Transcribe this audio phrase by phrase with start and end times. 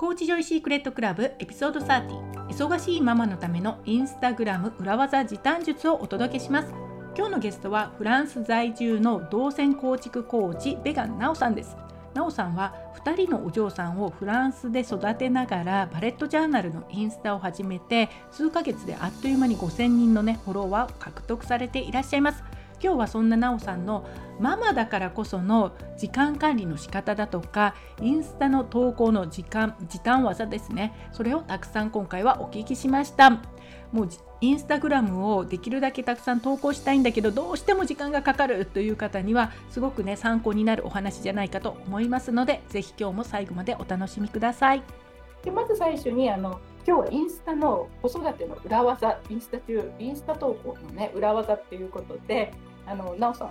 [0.00, 6.72] コーチジョイシークレットクラブエピソード30忙しいママのためのインスタグラム裏技時短術をお届けします。
[7.14, 11.76] 今日のゲストはフランス在住の動線構築コーチベガン奈穂さんです。
[12.14, 12.74] 奈穂さんは
[13.04, 22.42] 2人のお嬢さんをフランスで育てながらバレットジャーナルのインスタを始めて数ヶ月であっという間に5000人のねフォロワーを獲得されていらっしゃいます。
[22.82, 24.06] 今日はそんな奈穂さんの
[24.38, 30.94] ママだからこその時間管理の仕方だとかインスタの投稿の時間時短技ですね。
[31.12, 33.30] それをたくさん今回はお聞きしました。
[33.92, 34.08] もう
[34.40, 44.82] インスタグラムをできるだけたくさん投稿したいんだけどどうしても時間がかかるという方にはすごくね参考になるお話じゃないかと思いますのでぜひ今日も最後までお楽しみください。
[45.44, 52.52] でまず最初にあの今日はインスタの子育ての裏技インスタ中インスタ投稿のね裏技っていうことで
[52.90, 53.48] あのなおさん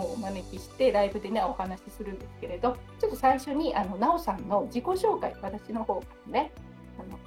[0.00, 6.52] をお招きしてライブでねお話しするんですけれどちょっと最初にあのなおさんの自己紹介私の方からね
[6.98, 7.18] あの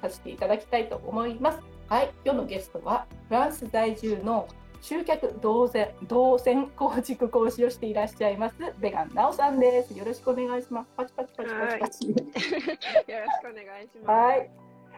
[0.00, 1.58] させていただきたいと思います。
[1.88, 4.48] はい、今日のゲストはフランス在住の
[4.80, 9.96] 集客動線動線構築講師をしていらっしゃいますベガンなおさんです。
[9.96, 10.90] よろしくお願いします。
[10.96, 12.08] パチパチパチパチパチ。
[12.10, 14.06] よろしくお願いします。
[14.06, 14.50] はい。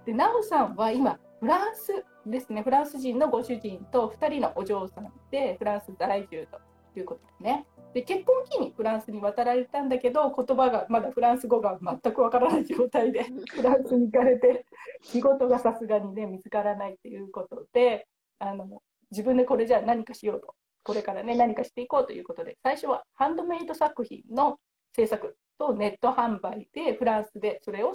[0.04, 2.62] で、なおさんは今フランスですね。
[2.62, 6.60] フランス人のご主人と2人のお嬢さんでフランス在住と
[6.98, 7.66] いうことですね。
[7.94, 13.24] で結婚期にフランスに渡られたんだけど言葉がまだフランス語が全くわからない状態で
[13.54, 14.66] フランスに行かれて
[15.02, 18.06] 仕事がさすがにね見つからないということで
[18.38, 24.58] あの自分でこれじゃあ何かしようとこれからね何かしていこうということで最初はハンドメイド作品の
[24.94, 27.92] 制作とネット販売でフランスでそれを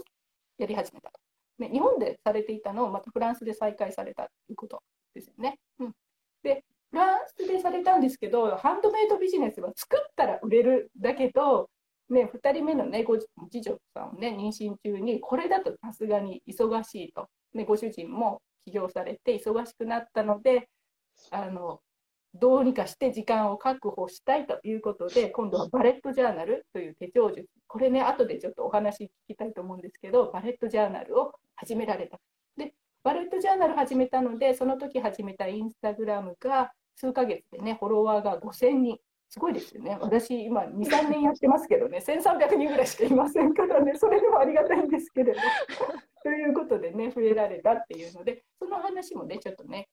[0.58, 1.20] やり始めたと。
[1.60, 4.82] ね、日本でされていたのをまたフランスで再開されたということ
[5.14, 5.60] ですよね。
[5.80, 5.94] うん、
[6.44, 11.70] でフランスでされたんですけどハンドメイドビジネスは作ったら売れるだけど、
[12.10, 20.68] ね、2人目の、ね、ご次女さんを、ね、妊娠中にこれだとさすがに忙しいと、ね、ご主人も起業されて忙しくなったので
[21.32, 21.80] あの
[22.34, 32.20] どうにかして時間を確保したいということで今度はバレットジャーナルという手帳術これね後でちょっとお話聞きたいと思うんですけどバレットジャーナルを始められた
[32.58, 32.73] で
[33.04, 38.98] バレットジャーナル始めたのでその時始めたインスタグラムが数ヶ月でね、フォロワーが5000人。
[39.30, 39.98] すごいですよね。
[40.02, 45.39] 私、今、2、3年やってますけどね、1300人ぐらいしかいませんからね、それでもありがたいんですけれど。
[46.21, 49.87] ということでね、増えられたっていうので、その話もね、ちょっとね、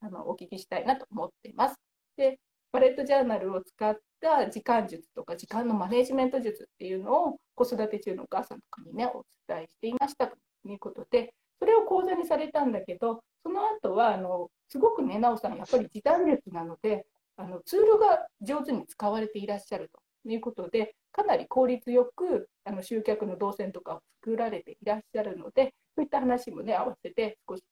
[0.00, 1.80] あのお聞きしたいなと思っています。
[2.16, 2.38] で、
[2.72, 17.04] バレットジャーナルを使った時間術とか時間のマネジメント術っていうのを子育て中のお母さんとかにね、お伝えしていましたということで、それを講座にされたんだけど、その後はあのすごくね、なおさん、やっぱり時短術なので、
[17.36, 27.62] あのツールが上手に使われていらっしゃるということで、かなり効率よくあの集客の動線とかを作られていらっしゃるので、そういった話もね、合わせて少し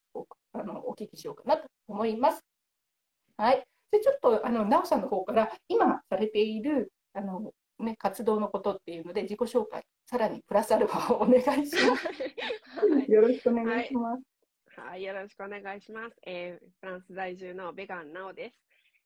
[0.53, 2.43] あのお聞きしようかなと思います。
[3.37, 3.65] はい。
[3.91, 13.11] で、ちょっと、あの、なおさんの方から、今されている、あの、ね、活動のことっていうので、自己紹介、さらにプラスアルファをお願いします。
[13.11, 14.79] よろしくお願いします。
[14.79, 16.15] はい、はい、よろしくお願いします。
[16.25, 18.55] えー、フランス在住のベガンナオです。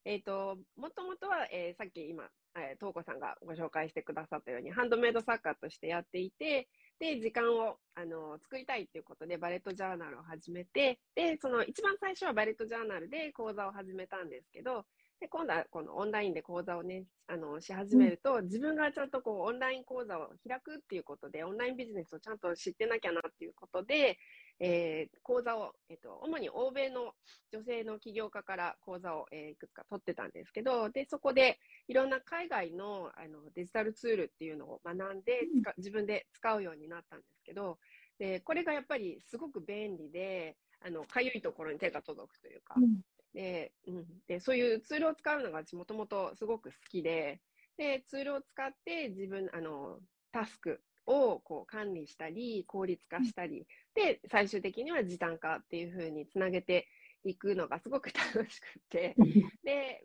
[0.06, 6.68] えっ、ー、と、もともとは、えー、さっき今、えー、東子さんがご紹介してくださったように、ハンドメイド作家としてやっていて、
[7.00, 14.86] で、時間を、あの、作りたいっていうことで、バレットジャーナルを始めて、で、その一番最初はバレットジャーナルで講座を始めたんですけど、
[15.20, 24.18] で、今度はこのオンラインで講座をね、あの、し始めると、うん、自分がちゃんとこう、オンライン講座を開くっていうことで、オンラインビジネスをちゃんと知ってなきゃなっていうことで、
[24.60, 27.14] えー、講座を、えっと、主に欧米の
[27.52, 37.78] 女性の起業家から講座を、えー、いくつか取ってたんですけど、で、そこでいろんな海外のあのデジタルツールっていうのを学んで、うん、自分で使うようになったんですけど、
[38.18, 40.56] で、これがやっぱりすごく便利で、
[40.86, 43.02] あの、かゆいところに手が届くというか、うん。
[43.34, 47.42] で、うん、でそういうツールを使うのが私もともとすごく好きで、
[47.78, 50.00] で、ツールを使って自分、あの、
[50.32, 56.88] タスクをこう管理したり、効率化したり、で、最終的には時短化っていうふうにつなげて
[57.24, 59.16] いくのがすごく楽しくて、
[59.64, 60.04] で、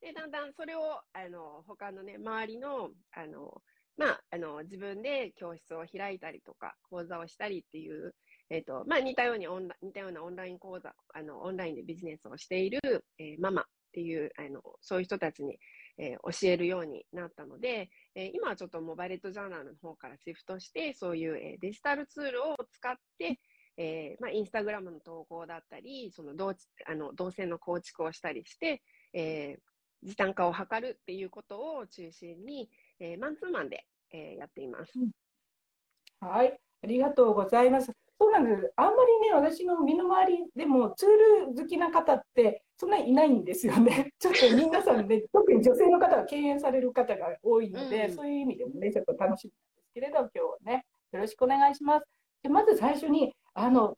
[0.00, 3.62] でだんだんそれを、あの、他のね、周りの、あの、
[3.96, 8.14] まあ、あの、自分で教室を開いたりとか、講座をしたりっていう、
[8.48, 12.80] えっ、ー、と、まあ、似たようにオンラ、似たようなオンライン講座、あの、オンラインでビジネスをしている、
[13.18, 15.58] えー、ママっていう、あの、そういう人たちに、
[16.00, 23.38] えー、教えるようになったので、えー、今はちょっともうバレットジャーナルの方からシフトして、そういう、えー、デジタルツールを使って、
[23.76, 26.54] えー、まあ、インスタグラムの投稿だったり、その動、
[26.86, 28.82] あの、動線の構築をしたりして、
[29.12, 34.92] えー、時短化を図るっていうことを中心に、えー、マンツーマンで、えー、やっています。
[36.20, 36.58] はい。
[36.82, 37.99] ありがとうございます。
[38.20, 38.70] そうなんです。
[38.76, 41.08] あんまりね、私の身の回りでもツー
[41.48, 44.12] ル好きな方ってそんなにいないんですよね。
[44.20, 52.06] ちょっと皆さんね、 特に女性の方は敬遠される方が多いので、うんそういう意味でもね、ちょっと楽しみなんですけれど、今日はね、よろしくお願いします。
[52.42, 53.96] でまず最初に、あの、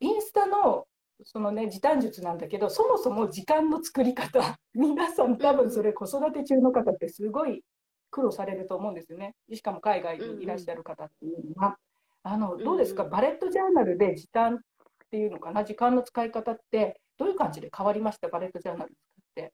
[0.00, 0.88] インスタの
[1.24, 4.40] そのね、時短術なんだけど、そもそも時間の作り方、
[4.74, 7.64] 皆さん多分それ子育て中の方ってすごい
[8.10, 9.36] 苦労されると思うんですよね。
[9.52, 11.78] しかも海外にいらっしゃる方っていうのは。
[12.22, 14.58] あのどうですか、うんうんバレットジャーナルで時短っ
[15.10, 18.94] ていうのかな、時間の使い方ってどういう感じで変わりました、バレットジャーナルっ
[19.34, 19.52] て。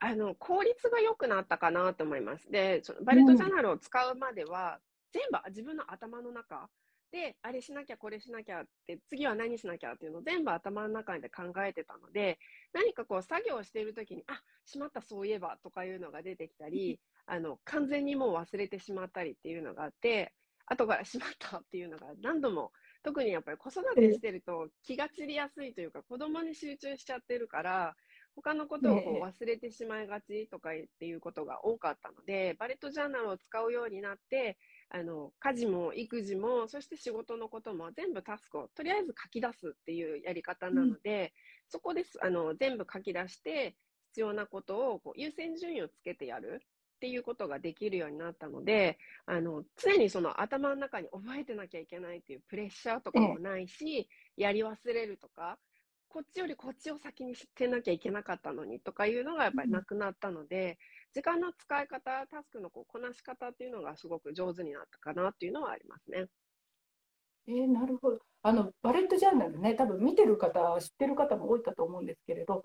[0.00, 2.50] あの効率が良くなったかなと思います。
[2.50, 4.80] で、そのバレットジャーナルを使うまでは、
[5.12, 6.68] 全部自分の頭の中
[7.12, 12.38] で、あれしなきゃ、これしなきゃって、次は何しなきゃっていうのを全部頭の中で考えてたので、
[12.72, 20.32] 何かこう作業をしているときに、あしまった、そういえばとかいうのが出てきたり、あの完全にもう忘れてしまったりっていうのがあって、
[20.72, 22.72] 後からしまった っていうのが何度も、
[23.02, 27.94] 特にやっぱり子育てしてると気が散りやすいというか、子供に集中しちゃってるから、
[28.34, 34.58] 他のことをこうね忘れてしまいがちとかっていうことが多かったので、バレットジャーナルを使うようになって、
[34.88, 41.34] あの家事も育児も、そして仕事のことも全部タスクをとりあえず書き出すっていうやり方なので、
[41.68, 43.76] そこですあの全部書き出して、
[44.12, 46.62] 必要なことをこう優先順位をつけてやる
[47.02, 48.96] っていうことができるようになったので、
[49.26, 55.58] あの常にその頭の中に覚えてなきゃいけないっていうプレッシャーとかもないし、やり忘れるとか、
[56.06, 60.78] こっちよりこっちを先に知ってなきゃいけなかったのにとかいうのがやっぱりなくなったので、
[61.12, 66.26] 時間の使い方、タスクのこうこなし方っていうのがすごく上手になったかなっていうのはありますね。
[67.48, 68.20] えーなるほど。
[68.44, 72.64] あのバレットジャーナルね、多分見てる方、知ってる方も多いかと思うんですけれど、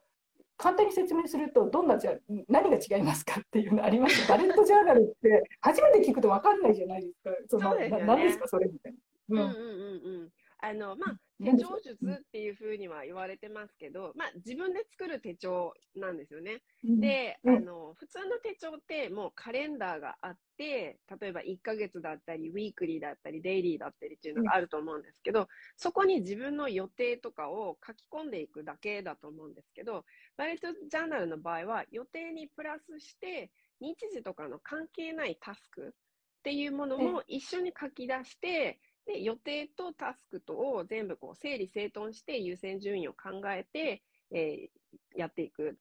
[0.57, 2.15] 簡単に説明すると、どんなじゃ
[2.50, 7.31] 何が違いますかっていうのあります バレットジャーナルって初めて聞くと分かんないじゃないですか。
[7.48, 8.94] そのそうですよねですか、それみたい
[9.30, 9.44] な。
[9.44, 10.30] うんうんうんうん。
[10.59, 16.63] あの、まあ、手帳術っていうふうには言われてますけど、まあ、自分で作る手帳なんですよね。
[16.84, 17.00] うん。
[17.00, 17.56] で、うん。
[17.57, 30.06] あの、普通の手帳ってもうカレンダーがあって、例えば1ヶ月だったり、ウィークリーだったり、デイリーだったりっていうのがあると思うんですけど、そこに自分の予定とかを書き込んでいくだけだと思うんですけど、
[30.38, 44.69] バレットジャーナルの場合は予定にプラスして、日時とかの関係ないタスクっていうものも一緒に書き出して、で予定とタスクとを全部こう整理整頓して優先順位を考えて、えー
[45.15, 45.74] やっていくっ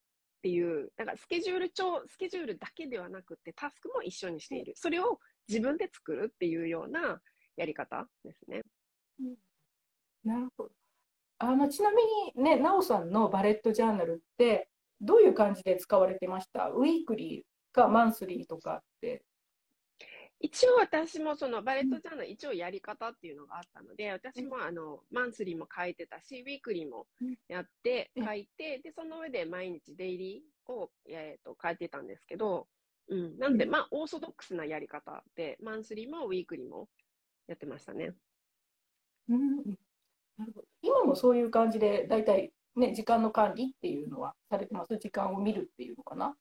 [0.43, 4.73] ていう、だからスケジュール帳、スケジュールだけではなくてタスクも一緒にしている。
[4.75, 7.20] それを自分で作るっていうような
[7.56, 8.62] やり方ですね。
[10.25, 10.70] なるほど。
[11.38, 12.02] あのちなみ
[12.34, 14.69] にね、奈穂さんのバレットジャーナルって、
[15.00, 16.70] どういう感じで使われてました？
[16.70, 19.23] ウィークリーかマンスリーとかって。
[20.41, 27.06] 一応私もそのバレットジャーナル一応やり方っていうのがあったので、私もあのマンスリーも書いてたし、ウィークリーも
[27.49, 32.69] やってうん書いて、で、その上で毎日デイリーを、えー、と書いてたんですけど、
[33.09, 33.71] うん、なんで、うん。
[33.71, 36.88] まあ、オーソドックスなやり方で、マンスリーもウィークリーも
[37.49, 38.12] やってましたね。
[39.29, 39.56] うん、
[40.37, 40.65] なるほど。
[40.83, 44.99] 今もそういう感じで、だいたいね、時間の管理っていうのはされてます？
[44.99, 46.37] 時間を見るっていうのかな？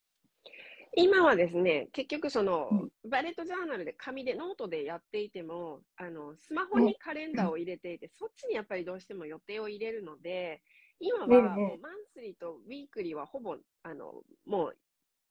[0.96, 2.90] 今はですね、結局その、うん。
[3.10, 10.64] バレットジャーナルで紙でノートでやっていても、あの、スマホにカレンダーを入れていて、そっちにやっぱりどうしても予定を入れるので、
[11.00, 14.78] 今はもねうマンスリーとウィークリーはほぼ、あの、もう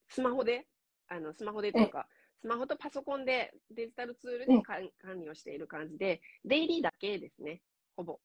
[0.09, 0.69] スマホで、
[1.09, 2.09] あの、スマホでというか、
[2.41, 7.63] スマホとパソコンでデジタルツールで管管理をしている感じで、デイリーだけですね、
[7.97, 8.21] ほぼ。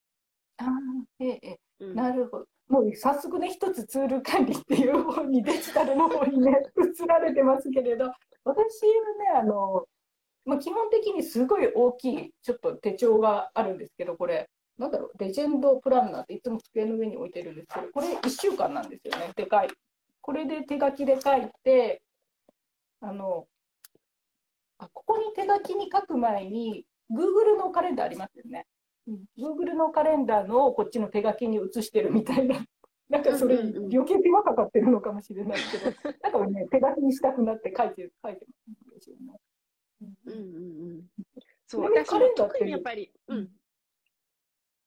[0.57, 0.67] ああ、
[1.19, 1.59] ええ、ええ。
[1.79, 1.99] うん。
[1.99, 2.47] なるほど。
[2.69, 8.11] もう早速ね、一つツール管理っていう方に、デジタルの方にね、 移られてますけれど、
[8.43, 9.87] 私はね、あの、
[10.45, 19.69] まあ、基本的にすごい大きい、ちょっと手帳があるんですけど、これ、なんだろう、レジェンドプランナーっていつも机の上に置いてるんですけど、これ1週間なんですよね、でかい。
[20.21, 22.03] これで手書きで書いて、
[23.01, 23.47] あの、
[24.77, 28.67] あここに手書きに書く前に、Google のカレンダーありますよね。
[29.37, 32.65] Google のカレンダーのをこっちの手書きに写してるみたいな、
[33.09, 33.95] なんかそれ、うんうんうん。
[33.95, 35.57] 余計手間かかってるのかもしれない。
[35.71, 39.39] けど、だからね、手書きにしたくなって書いて書いてますんですよね。
[40.01, 41.07] うんうんうん。
[41.65, 43.37] そう、私もカレンダーって特にやっぱり、うん。
[43.37, 43.49] うん。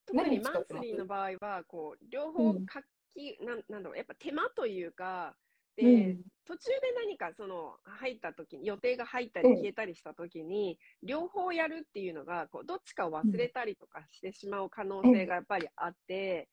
[0.07, 2.67] 特何にマンスリーの場合は、こう、両方うん。
[2.67, 2.81] 書
[3.14, 5.37] き、なんなんだろう、やっぱ手間というか、
[5.76, 6.23] で、うん。
[6.45, 9.57] 途中で何かその入った時に予定が入ったりうん。
[9.57, 16.49] 消えたりした時に、両方やるっていうのがこうどっちかを忘れたりとかしてしまう可能性がやっぱりあって、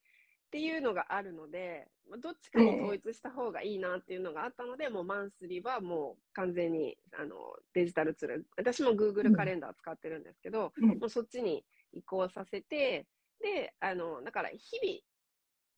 [0.48, 7.36] っていうのがあるので、まあどっちかに統一した方がいいなっていうのがあったので、もうマンスリーはもう完全にあの
[7.74, 10.90] デジタルツール、私も Google カレンダー使ってるんですけど、うん。
[11.00, 13.08] もうそっちに移行させて、
[13.42, 15.00] で、あの、だから日々、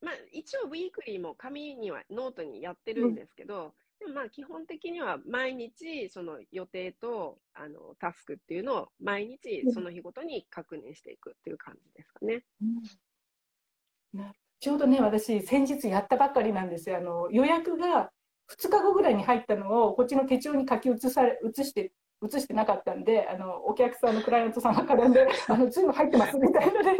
[0.01, 12.43] まあ一応ウィークリーも紙にはノートにやってるんですけど、でもまあ基本的には毎日その予定とあのタスクっていうのを毎日その日ごとに確認していくっていう感じですかね。
[14.13, 16.97] なちょうどね、私、先日やったばっかりなんですよ。
[16.97, 18.11] あの予約が
[18.51, 21.91] 2日後ぐらいに入ったのを、こっちの手帳に書き写され写して、
[22.21, 26.99] 写してなかったんで、あのお客さんのクライアントさんが絡んで、あの全部入ってますみたいな連絡。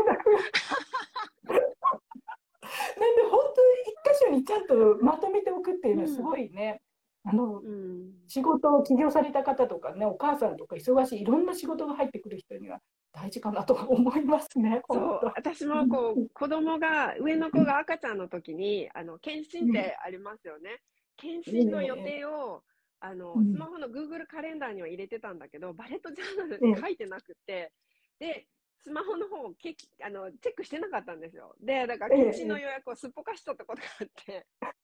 [3.00, 6.82] なんで、本当に一箇所にちゃんとまとめておくっていうのはすごいね。
[7.24, 8.12] あのうん。
[8.28, 12.80] 仕事を起業された方とかね、お母さんとか忙しい、いろんな仕事が入ってくる人には
[13.14, 14.82] 大事かなと思いますね。
[14.90, 20.82] そう私もこう、子供が、上の子が赤ちゃんの時に、あの、検診ってありますよね。
[21.18, 22.64] 検診の予定を、
[23.00, 27.72] あの、うんスマホの Google カレンダーには入れてたんだけど、バレットジャーナルに書いてなくて、
[28.20, 28.48] で、
[28.84, 31.56] スマホの方をけあのチェックしてなかったんですよ。
[31.62, 34.48] で、だから検診の予約をすっぽかしとったことがあって。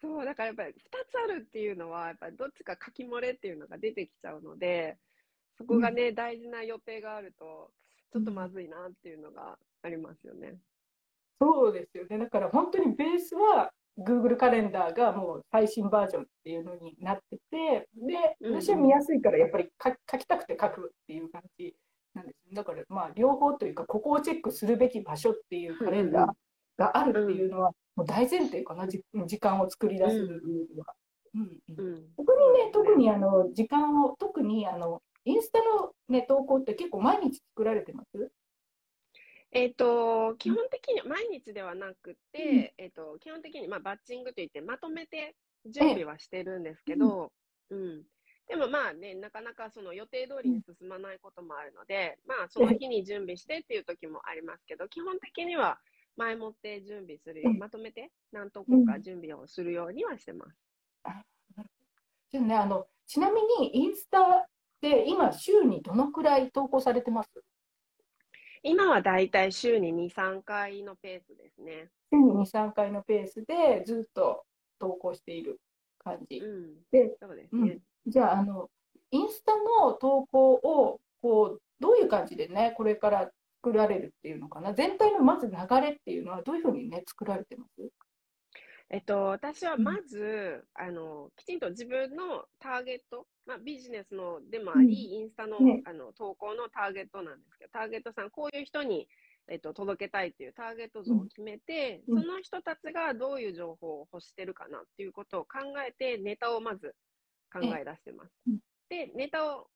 [0.00, 0.74] そう、だからやっぱり2
[1.10, 4.98] つあるっていうのは、やっぱりどっちか書き漏れっていうのが出てきちゃうので、
[5.56, 7.72] そこがね、大事な予定があると、
[8.12, 10.58] ちょっとまずいなっていうのがありますよね。
[11.40, 12.18] そうですよね。
[12.18, 21.74] だから本当にベースは Google カレンダーがもう最新バージョンっていうのになってて、で、うんうん私は見やすいからやっぱり書書きたくて書くっていう感じ
[22.14, 22.54] なんですね。
[22.54, 26.32] だからまあ両方というか、ここをチェックするべき場所っていうカレンダー
[26.78, 30.94] があるっていうのは、もう大前提かな、じ時間を作り出す上では。
[31.34, 31.40] うん。
[31.42, 32.14] うんうん。
[32.16, 38.30] 特にね、特にあの時間を、特にあのインスタの、ね、投稿って結構毎日作られてます？
[39.50, 47.30] えっ、と、基本的に毎日ではなくて、えっ、と、基本的に、まあ、バッチングといって、まとめて準備はしてるんですけど、
[47.70, 48.02] うん。
[48.46, 55.78] でもまあね、なかなかその予定通りに進まないこともあるので、まあその日に準備してっていう時もありますけど、基本的には
[56.16, 60.56] 前もって準備するよう、うんまとめて何投稿か準備をするようにはしてます。
[62.30, 64.48] じゃあね、あのちなみにインスタ
[64.80, 67.30] で今、週にどのくらい投稿されてます？
[68.62, 71.88] 今はだいたい週に2、3回のペースですね。
[72.12, 74.44] 週に2、3回のペースでずっと
[74.78, 75.60] 投稿している
[75.98, 76.38] 感じ。
[76.38, 76.74] うん。
[76.90, 77.78] でそうですね。
[78.06, 78.70] じゃああの、
[79.10, 83.30] インスタの投稿をこうどういう感じでね、これから
[83.62, 87.90] 作られるっていうのかな、全体のまず流れっていうのはどういうふうにね、作られてます？
[88.90, 95.82] えっと、私はまず、あの、きちんと自分のターゲット、まあ、ビジネスのでもあり、インスタの,、ね。
[95.86, 99.08] あの投稿のターゲットなんですけど、ターゲットさん、こういう人に、
[99.48, 102.22] えっと、届けたいっていうターゲット像を決めて、うん。
[102.22, 106.94] その人たちがどういう情報を欲してるかなっていうことを考えて、ネタをまず
[107.60, 108.34] 考え出してます。
[108.46, 108.58] うん。
[108.88, 109.70] で、ネタを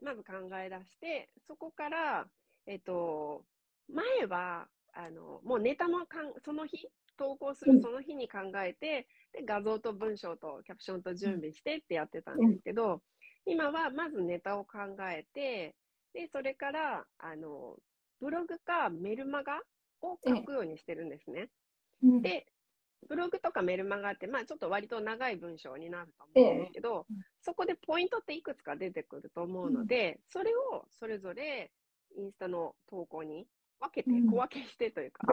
[0.00, 2.28] まず考え出して、そこから、
[2.66, 3.46] えっと、
[3.88, 7.76] 前は、あの、もうネタもかんその日、投稿すうん。
[7.76, 13.02] るその日に考えて、で、画像と文章とキャプションと準備してってやってたんですけど、
[13.46, 14.78] 今はまずネタを考
[15.10, 15.76] えて、
[16.12, 17.78] で、それから、あの、
[18.20, 19.60] ブログかメルマガ
[20.02, 21.50] を書くようにしてるんですね。
[22.02, 22.22] うん。
[22.22, 22.46] で、
[23.08, 27.16] ブログとかメルマガって、まあちょっと割と長い文章になると思うんですけど、ええ。
[27.42, 31.70] そこでポイントっていくつか出てくると思うので、それをそれぞれ
[32.16, 33.46] インスタの投稿に
[33.80, 34.30] 分けて、うん。
[34.30, 35.26] 小分けしてというか、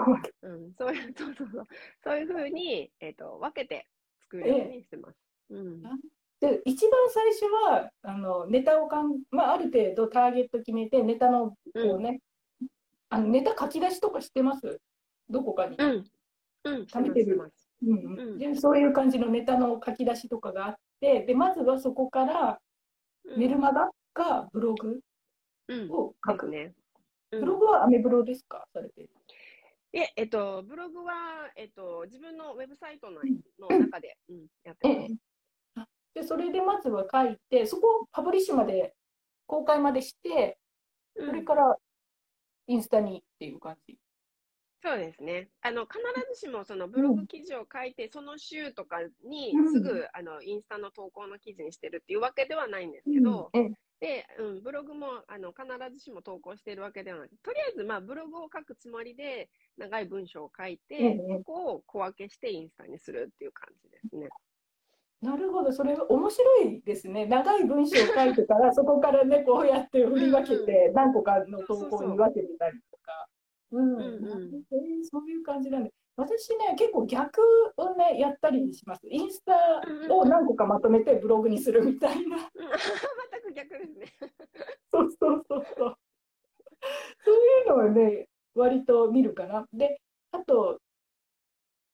[0.44, 1.68] うん、そういう、 そうそうそう、
[2.04, 3.88] そういうふうに、えっ、と、分けて
[4.22, 5.18] 作るようにしてます。
[5.50, 5.82] うん。
[6.40, 12.20] で一番最初はあのネタをかん、まあ、ある程度ターゲット決めてネタのこう、ね
[13.08, 14.82] あのネタ書き出しとかしてます？
[15.30, 16.04] どこかに、うん。
[16.66, 17.26] 食べてる。
[17.26, 17.70] してます。
[17.86, 17.98] うん。
[17.98, 18.38] うん。
[18.38, 22.60] でそういう感じのネタの書き出しとかがあってでまずはそこから
[23.26, 23.40] うん。
[23.40, 25.00] メルマガかブログ
[25.68, 25.92] うん。
[25.92, 26.74] を書く、ね。
[27.32, 27.40] うん。
[27.42, 28.66] ブログはアメブロですか？
[28.74, 29.10] されてる
[29.92, 31.14] で、えっと、ブログは、
[31.56, 33.22] えっと、自分のウェブサイトの
[33.60, 35.00] の中で、うん、やってます。
[35.00, 35.10] ええ。
[35.76, 38.94] あでそれでまずは書いてそこをパブリッシュまで
[39.46, 40.58] 公開までして
[41.16, 41.28] うん。
[41.28, 41.78] それから
[42.68, 43.98] インスタにっていう感じ。
[44.84, 45.48] そうですね。
[45.62, 46.00] あの、必
[46.34, 53.72] ずしもそのブログ記事を書いて、その週とかにうんすぐ、あの、インスタの投稿の記事にしてるっていうわけではないんですけど、ええ
[54.02, 57.30] で、うん、ブログも、あの、必ずしも投稿してるわけではない。
[57.42, 64.28] とりあえず、まあ、ブログを書くつもりで、長い文章を書いて、ええそこを小分けしてインスタにするっていう感じですね。
[65.22, 67.26] なるほど、それ面白いですね。
[67.28, 73.30] 長い文章を書いてから、そこからね、こうやって振り分けて、何個かの投稿に分けてたりとか。
[73.74, 74.64] うん、うん
[75.04, 75.92] そういう感じなんで。
[76.16, 77.42] 私ね、結構逆
[77.76, 79.08] をね、やったりします。
[79.10, 82.38] インスタを何個かまとめてブログにするみたいな。
[83.34, 84.06] 全く逆ですね。
[84.94, 85.98] そうそうそうそう。
[87.26, 89.68] そういうのはね、割と見るかな。
[89.74, 90.00] で、
[90.32, 90.80] あと、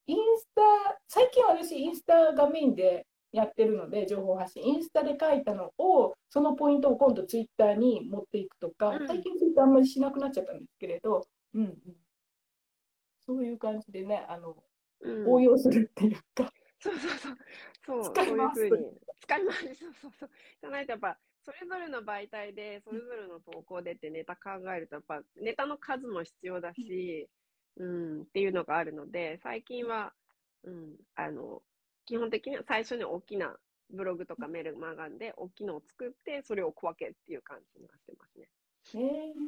[0.07, 0.61] インスタ、
[1.07, 11.95] 最近私、インスタがメインでやってるので、情報発信、インスタで書いたのを、そのポイントを今度ツイッターに持っていくとか、最近ツイッターあんまりしなくなっちゃったんですけれど、うん、うん、
[13.25, 14.55] そういう感じでね、あの、
[15.01, 16.51] うん、応用するっていうか。
[16.79, 17.37] そうそうそう。
[17.85, 18.99] そう、使いますそういうふうに。
[19.21, 19.59] 使います。
[19.59, 20.29] そうそうそう。
[20.61, 27.29] じゃないとやっぱ、それぞれの媒体で、それぞれの投稿でってネタ考えると、やっぱネタの数も必要だし、
[27.77, 30.13] うん、っていうのがあるので、最近は、
[30.63, 31.61] うん、あの、
[32.05, 33.55] 基本的には最初に大きな
[33.91, 38.47] ブログとかメルマガンで大きいのを作って、それを小分けっていう感じになってますね。
[38.95, 39.01] えー、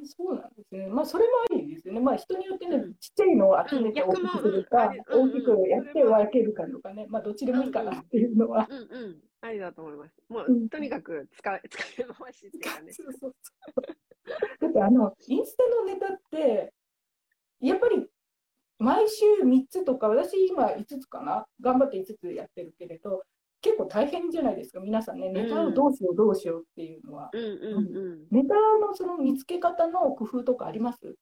[0.06, 0.88] そうなんですね。
[0.88, 2.00] まあ、それもありですよね。
[2.00, 8.68] まあ、人によってね、ちっちゃいのを集めて大きくするか、大きくやって分けるかとかね、まあ、どっちでもいいかなっていうのは。
[8.70, 10.16] うんうん、ありだと思います。
[10.30, 12.94] もう、とにかく使い、 使い回しっていうかね。
[12.94, 13.82] そうそうそう。
[14.60, 16.74] だって、あの、インスタのネタって、
[17.60, 18.08] やっぱり、
[18.78, 21.48] 毎週3つとか、私今5つかな？
[21.62, 23.24] 頑張って5つやってるけれど、
[23.62, 27.30] 結構大変じゃないですか、皆さんね、ネタをどうしよう、どうしようっていうのは。
[28.32, 31.15] ネタのその見つけ方の工夫とかあります？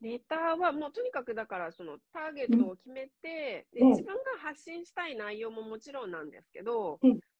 [0.00, 6.98] ネタはもうとにかくだからそのターゲットを決めて、で自分が発信したい内容ももちろんなんですけど、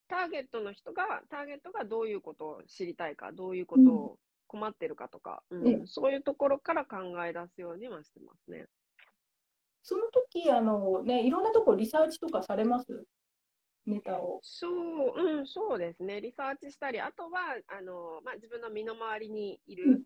[0.08, 8.66] ターゲットの人が、ターゲットがどういうことを知りたいか、どういうことを困ってるかとか、うん、そういうところから考え出すようにはしてますね。
[9.82, 13.04] その時あのね、いろんなところリサーチとかされます？
[13.86, 14.40] ネタを。
[14.42, 16.20] そう、うん、そうですね。
[16.20, 20.02] リサーチしたり、あとは、あの、まあ、自分の身の回りにいる、うん、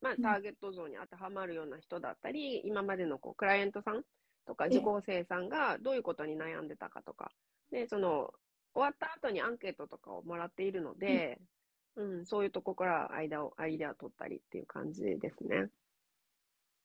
[0.00, 4.02] まあ、ターゲット像に当てはまるような人だったり、今までのこうクライアントさん
[4.46, 7.30] とか、受講生さんがどういうことに悩んでたかとか、
[7.70, 8.32] で、その、
[8.74, 11.40] 終わった後にアンケートとかをもらっているので、
[11.96, 15.68] うん、うん、そういうとこから間を、アイデアを取ったりっていう感じですね。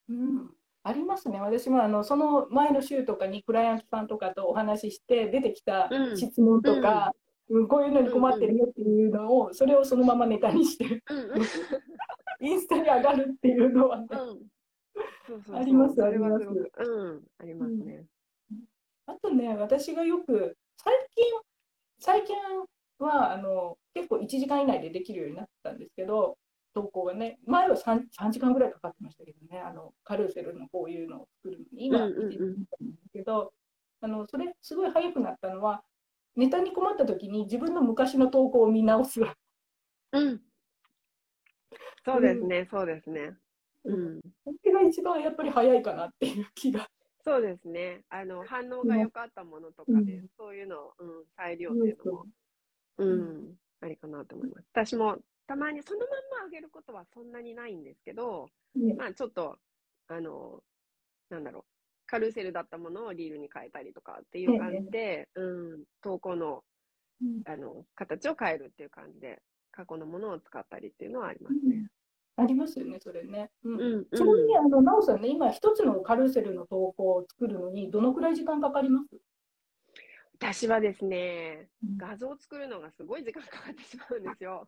[0.09, 0.64] うん。
[0.87, 1.41] ありますね。
[1.41, 7.11] 私もあのその前の週とかにクライアントさんとかとお話しして出てきた質問とか、
[7.49, 11.01] うん、こういうのに困ってるよっていうのを、それをそのままネタにして、
[12.39, 14.07] インスタに上がるっていうのはね、
[15.53, 16.45] ありますあります。
[16.45, 18.05] うん、ありますね。
[19.07, 21.25] あとね、私がよく最近
[21.97, 22.35] 最近
[22.99, 26.37] はあの結構1時間以内でできるようになったんですけど、
[26.75, 32.65] 投稿がね、前は 3, 3時間ぐらいかかってましたけどね、あのカルーセルのこういうのを作るのに、今、1時間だ
[33.13, 33.53] けど、
[34.01, 35.83] あのそれ、すごい早くなったのは、
[36.35, 39.21] ネタに困った時に自分の昔の投稿を見直す。
[39.21, 40.41] うん。
[42.03, 43.37] そうですね、うん、そうですね。
[43.85, 44.19] うん。
[44.43, 46.89] それが一番やっぱり早いかなっていう気が。
[47.23, 48.03] そうですね。
[48.09, 51.07] あの、反応が良かったものとかで、うん、そういうのを、うん、
[51.37, 52.25] 再利用っていうのも、
[52.97, 54.67] うん、ありかなと思います。
[54.73, 56.09] 私もたまにそのまん
[56.41, 58.49] まあげることはそんなにないんですけど、
[58.97, 59.57] まあちょっと、
[60.07, 60.63] あの、
[61.29, 61.63] なんだろう、
[62.07, 65.43] カルーセルだったものをリールに変えたりとかっていう感じで、う
[65.77, 66.63] ん、投稿の、
[67.45, 71.87] あの、形を変えるっていう感じで、過去のものを使ったりっていうのはありますね。
[72.37, 73.49] ありますよね、それね。
[73.63, 73.81] うん。
[73.81, 79.07] うん、ちなみに、あの、なおさんね、今一つのカルーセルの投稿を作るのに、どのくらい時間かかります？
[80.37, 84.67] 私はですね、画像を作るのがすごい時間かかってしまうんですよ。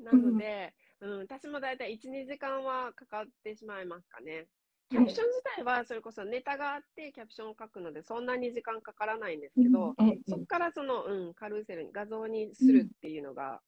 [0.00, 4.46] なので、うん、私も大体1、2時間はかかってしまいますかね。
[4.90, 9.94] キャプション自体はそれこそネタがあってキャプションを書くのでそんなに時間かからないんですけど、
[10.26, 13.60] そこからその、うん、カルーセルに画像にするっていうのが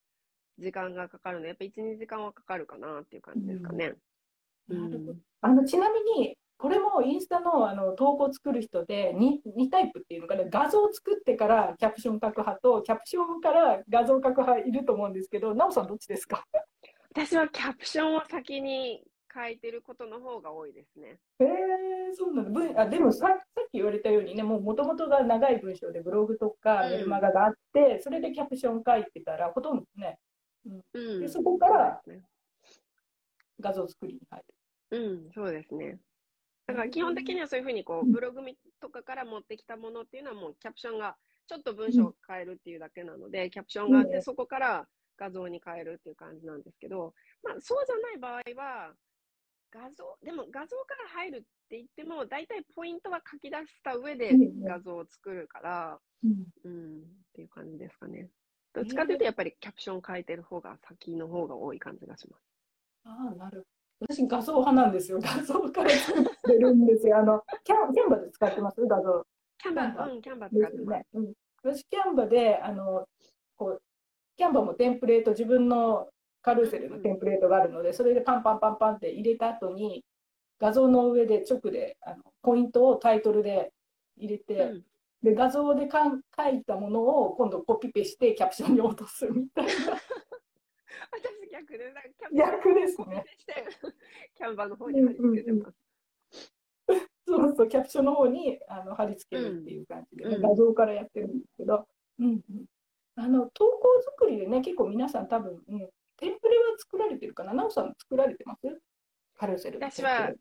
[0.58, 3.92] 時間がかかるので、やっぱ1、2時間はかかるかなっていう感じですかね。
[4.70, 10.44] うん、あのちなみにこれもインスタのあの投稿を作る人で 2, 2タイプっていうのかな。
[10.44, 16.44] 画像を作ってからキャプション書く派とキャプションから画像を書く派いると思うんですけど、なおさんどっちですか？
[17.12, 19.02] 私はキャプションを先に
[19.34, 21.18] 書いてることの方が多いですね。
[21.38, 23.36] へえー、そうなのあでもささっ
[23.70, 30.18] き言われたようにね、もともとが長い文章でブログとかメルマガがあって、うん、それでキャプション書いてたらほとんどね、
[30.94, 32.02] うん、でそこから
[33.60, 34.42] 画像作りに入
[34.90, 34.98] る。
[34.98, 35.98] うん、そうですね。
[36.70, 38.40] だから基本的にはそういうふうにこうブログ
[38.80, 41.16] とかから持ってきたものっていうのはもうキャプションが
[41.48, 44.86] ちょっと文章を変えるっていうだけなので、キャプションがあってそこから
[45.18, 48.94] 画像に変えるっていう感じなんですけど、まあそうじゃない場合は、
[49.72, 54.32] 画像、でも画像から入るって言っても、大体ポイントは書き出した上で
[54.64, 57.02] 画像を作るから、うん、うん、っ
[57.34, 58.28] ていう感じですかね。
[58.72, 62.42] どっちかというとやっぱりキャプション書いてる方が先の方が多い感じがします。
[63.04, 63.66] ああ、なる
[64.00, 65.18] 私画像派なんですよ。
[65.22, 67.18] 画像から作ってるんですよ。
[67.18, 68.80] あの、キャンキャンバで使ってます？
[68.86, 69.26] 画像。
[69.58, 70.76] キャンバうん、キャンバー使ってます。
[70.76, 71.06] ですね。
[71.14, 71.32] うん。
[71.62, 73.06] 私、キャンバで、あの、
[73.56, 73.82] こう、
[74.36, 76.08] キャンバもテンプレート、自分の
[76.40, 80.02] カルーセルのテンプレートがあるので、それでパンパンパンパンって入れた後に、
[80.58, 83.72] 画像の上で直で、あの、ポイントをタイトルで
[84.16, 84.82] 入れて、うん
[85.22, 89.70] で、画像でかん書いたものを今度コピペしてキャプションに落とすみたいな。
[91.60, 93.24] 私逆で、なんかキャンバーすね。
[94.36, 95.76] キャンバーの方に貼り付けてます。
[97.26, 100.42] そうそう、キャプションの方にあの貼り付けるっていう感じで、うん。
[100.42, 101.86] 画像からやってるんですけど、
[102.18, 102.42] うんうん、
[103.16, 108.60] あの投稿作りでね、結構皆さん多分、うん、テンプレは作られてるかな、なおさん作られてます？
[109.38, 110.32] カルーセルの私は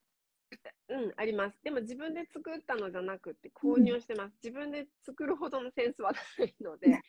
[0.89, 1.59] うん、あります。
[1.63, 4.33] でも自分で作ったのじゃなくて購入してます。
[4.43, 6.99] 自分で作るほどのセンスはないので、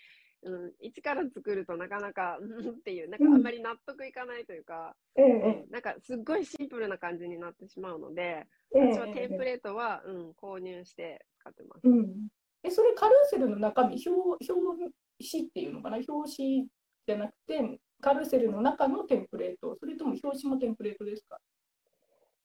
[0.43, 11.87] うん、一から作るとなかなか、 うんっていう、なんかあんまり納得いかないというか、ええなんかすっごいシンプルな感じになってしまうので、ええ私はテンプレートは、うん、購入して使ってます。
[11.89, 12.29] うん、
[12.63, 14.93] えそれカルーセルの中身表、表
[15.31, 16.69] 紙っていうのかな、表紙
[17.07, 21.39] じゃなくて、カルーセルの中のテンプレート、それとも表紙もテンプレートですか？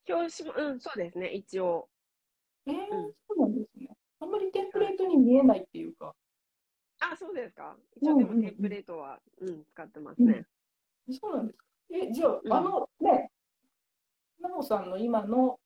[0.07, 1.89] 表紙も、うん、そうですね、一応。
[2.67, 3.13] えーうん。
[3.27, 3.87] そうなんですね。
[4.19, 6.15] あんまりテンプレートに見えないっていうか、
[6.99, 7.77] あ、そうですか。
[7.95, 10.45] 一応でうんうんうんもテンプレートは、うん、使ってますね。
[11.11, 11.65] そうなんですか。
[11.91, 13.31] え、じゃあ、うんあのね、
[14.39, 15.59] なおさんの今の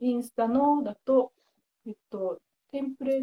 [0.00, 1.32] インスタのだと、
[1.86, 3.22] えっと、テンプレ、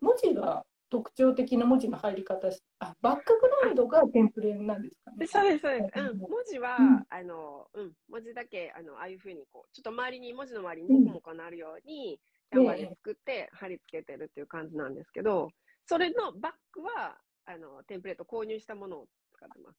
[0.00, 5.16] 文字が特徴的な文字の入り方し、あ、バックグラウンドがテンプレなんですかね。
[5.18, 5.92] でそうです、そうです。
[5.96, 12.20] う、うんん文字は、うんあの、うん、文字だけ、あの、ああいうふうに、こう、ちょっと周りに、文字の周りにモコモコなるように、
[12.50, 15.50] キャンバーで作って貼り付けてるっていう感じなんですけど、
[15.86, 19.78] それのバックは、あの、テンプレート購入したものを使ってます。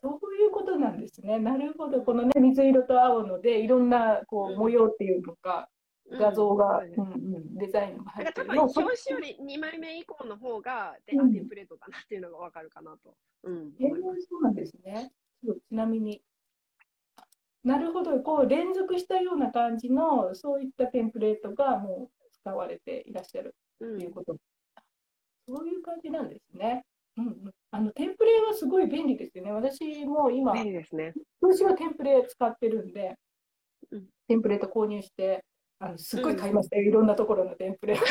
[0.00, 1.38] そういうことなんですね。
[1.38, 2.02] なるほど。
[2.02, 5.68] このね、水色と青ので、いろんなこううん模様っていうのか、
[6.10, 13.14] 画像が、うんうんうん、デザインが入だから多分表紙より2枚目以降の方が、であうんテンプレートだなっていうのがわかるかなと。
[13.44, 13.72] うん。
[13.78, 15.12] そうなんですね。
[15.44, 16.22] そうちなみに。
[17.66, 24.36] なるほど、こう連続したような感じの、そういったテンプレートがもう使われていらっしゃるうんということ。
[25.48, 26.84] そういう感じなんですね。
[27.16, 29.50] うんうん、あのテンプレはすごい便利ですよね。
[29.50, 31.12] 私も今、便利ですね。
[31.40, 33.16] 私はテンプレ使ってるんで、
[33.90, 35.44] うんテンプレート購入して、
[35.80, 37.94] あのすっごい買いましたよ、いろんなところのテンプレ。
[37.98, 38.06] やり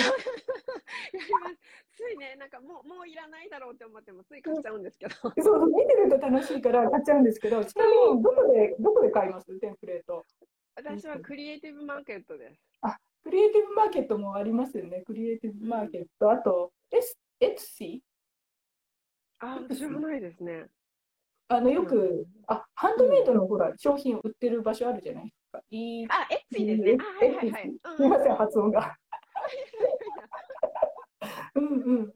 [1.31, 1.84] ます。
[2.05, 5.15] ついね、なんかもう、もういらないだろうって思っても、つい買っちゃうんですけど。
[5.41, 9.59] そう見てると楽しいから買っちゃうんですけど、ちなみにどこでどこで買います？
[9.59, 10.25] テンプレート。
[10.75, 12.61] 私はクリエイティブマーケットです。
[13.23, 15.01] クリエイティブマーケットもありますよね。
[15.01, 16.29] クリエイティブマーケット。
[16.29, 18.03] あと、エスエツシ
[19.39, 20.67] あ、知らないですね。
[21.47, 25.63] あのよく、うんあ、ハンドメイドのほら、商品売ってる場所あるじゃないですか。
[25.69, 26.97] いいあ、エッツィですね。
[26.99, 27.73] あ、はいはいはい。
[27.95, 28.95] すみません発音が。
[31.55, 32.13] うんうん。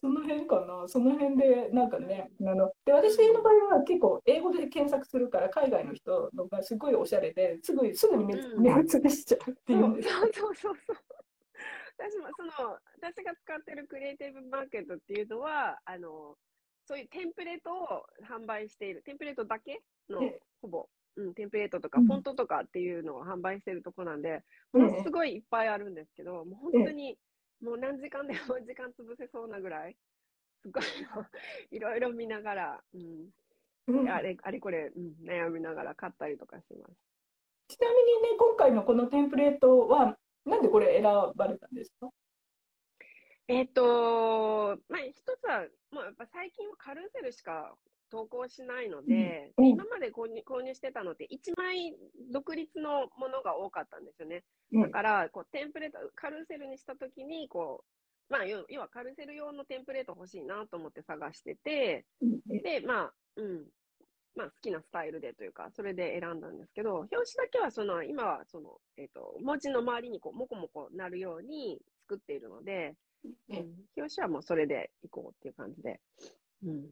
[0.00, 0.86] その辺かな。
[0.86, 10.08] その辺で、なんかね、あの、で、私の場合は結構英語で検索するから、海外の人のがすごいおしゃれで、すぐ、すぐに目,、うん目移りしちゃうっていそううんです。
[10.08, 10.96] そうそうそうそう。
[11.98, 16.36] 私もその私が使ってるクリエイティブマーケットっていうのはあの
[16.86, 24.42] そういうテンプレートを販売しているテンプレートだけのええほぼ、うん、テンプレートとかうんフォントとかっていうのを販売しているとこなんで、え
[24.76, 27.18] えものすごいいっぱいあるんですけど、もう本当に
[27.62, 29.96] もう何時間でも時間潰せそうなぐらい。
[30.62, 30.84] すごい
[31.70, 33.28] いろいろ見ながら、うん、
[33.88, 34.08] うん。
[34.08, 36.92] あれあれこれ、うん、悩みながら買ったりとかしてます。
[37.68, 40.16] ちなみにね、今回のこのテンプレートは、
[40.46, 41.04] なんでこれ選
[41.36, 42.08] ばれたんですか？
[43.48, 47.74] えっ、と、まあ、一つは、もうやっぱ最近はカルーセルしか
[48.10, 51.96] 投稿しないので、うんうん今まで購入購入してたのって、1枚
[52.32, 54.44] 独立のものが多かったんですよね。
[54.72, 57.84] うんだから、こうテンプレート、カルーセルにしたときに、こ
[58.30, 63.66] う、まあ、要要はカルーセル用のテンプレート欲しいなと思って探してて、うんで、まあ、うん。
[64.36, 72.94] まあ、好きなスタイルでというか、それで選んだんですけど、表紙だけはその、今はその、えっ、と、文字の周りにこう、もこもこなるように作っているので、
[73.50, 76.00] えうん表紙はもうそれでいこうっていう感じで。
[76.64, 76.90] うん。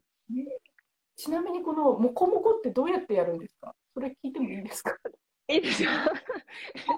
[1.17, 3.75] ちなみにこのモコモコってどうやってやるんですか？
[3.93, 4.95] それ聞いてもいいですか？
[5.49, 5.89] いいですよ。
[6.75, 6.97] えっ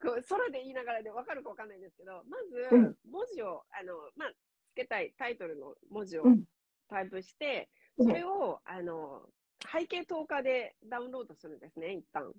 [0.00, 4.32] と、こう、空で言いながらで分かるか分かんないんですけど、まずうん、文字を、あの、まあ、
[4.68, 6.44] つけたいタイトルの文字をうん
[6.88, 9.28] タイプして、うんそれを、あの、
[9.70, 12.32] 背景10日でダウンロードするんですね、一旦。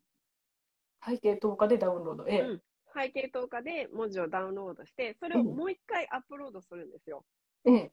[1.05, 2.27] 背景10日でダウンロード。
[2.27, 2.63] ええうん
[2.97, 7.25] 背景10日で文字をダウンロードして、それをもう一回アップロードするんですよ。
[7.65, 7.91] ええ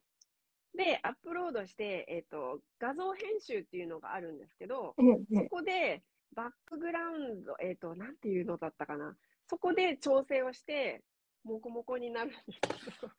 [0.75, 4.95] で、アップロードして、えっ、と、画像編集っていうのがあるんですけど、
[5.35, 6.03] そこで
[6.35, 9.15] バックグラウンド、えっ、と、なんていうのだったかな。
[9.49, 11.03] そこで調整をして、
[11.45, 13.13] もこもこになるんですけど。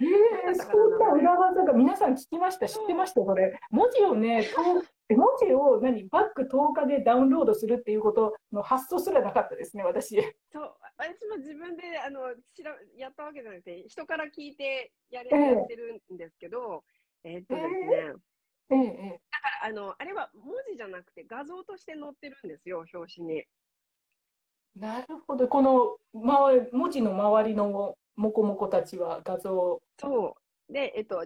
[0.00, 3.58] えー、そんな裏技が皆さん聞きました、知ってました、これ。
[3.70, 4.84] 文字をね、と
[5.16, 10.16] 文字を何バック10日でダウンロードするっていうことの発想すらなかったですね、私。
[10.52, 16.84] そう、私も自分であのしらやったわけじゃなくて、人から聞いてやれええやってるんですけど、
[17.24, 18.14] えーっとですね、
[18.70, 18.78] ええ
[19.14, 19.20] え
[19.62, 23.38] あのあれは文字じゃなくて画像として載ってるんですよ、表紙に。
[23.38, 23.48] え
[24.76, 29.80] なるほど、この周り文字の周りのモコモコたちは画像。
[29.98, 30.39] そう。
[30.70, 31.24] で、えっと、わ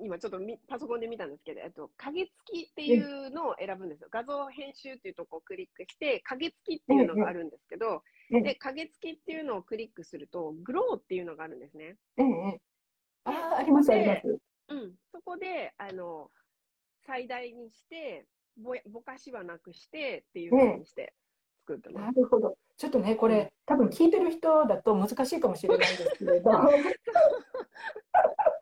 [0.00, 4.08] 今ちょっとみパソコンで見たんですけど、えっと、影付きっていうのを選ぶんですよ。
[4.10, 11.96] 画像編集っていうとこをクリックして、影付きっていうのがあるんですけど、ええで、影付きっていうのをクリックすると、グローっていうのがあるんですね。
[12.16, 12.60] ええええ
[13.24, 14.38] ああ、あります、あります。
[14.68, 14.94] うん。
[15.12, 16.30] そこで、あの、
[17.06, 21.12] 最大にして、ぼやぼかしはなくしてっていうふうにして
[21.60, 22.20] 作ってまなす。
[22.20, 22.56] るほど。
[22.76, 26.50] ちょっとね、これ、多分聞いてる人だと難しいかもしれないんですけれど。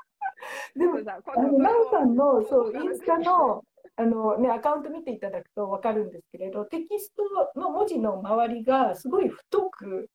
[0.76, 3.64] でも、さ、あの、なおさんの、そう、インスタの、
[3.96, 7.22] あのね、アカウント見ていただくと分かるんですけれど、テキスト
[7.54, 10.10] の文字の周りがすごい太く、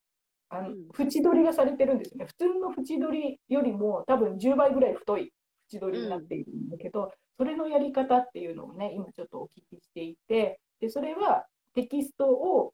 [0.49, 2.25] あのうん縁取りがされてるんですね。
[2.25, 5.31] 普通の縁取りよりも多分10倍ぐらい太い
[5.71, 12.73] 縁取りになっているんだけど、それのやり方っていうのをね、今ちょっとお聞きしていて、で、それはテキストを、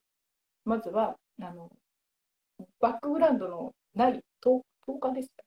[0.63, 1.69] まずは、あの、
[2.79, 5.44] バックグラウンドのない10 10日でした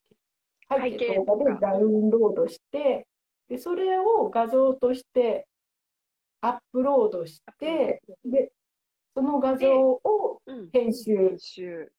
[0.68, 3.06] 背景背景10日でダウンロードして、
[3.48, 5.46] で、それを画像として
[6.40, 8.52] アップロードして、で、
[9.14, 10.70] その画像をうん。
[10.72, 11.92] 編集編集。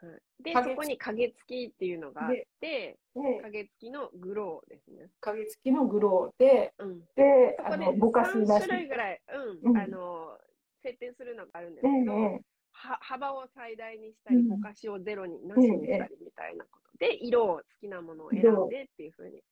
[0.00, 0.08] は
[0.40, 5.08] い、で、影そこに影付きっていうのがあって、で、影付きのグローですね。
[5.20, 7.00] 影付きのグローで、うん。
[7.16, 8.66] で、あの、ぼかしな3し。
[8.68, 9.20] 種類ぐらい、
[9.62, 10.38] うん、うんあの、
[10.82, 12.40] 設定するのがあるんですえけど、え
[12.72, 19.42] は幅を最大にしたり、うんぼかしをゼロになしにしたりみたいなことで、色を好きなものを選んでっていうふうに。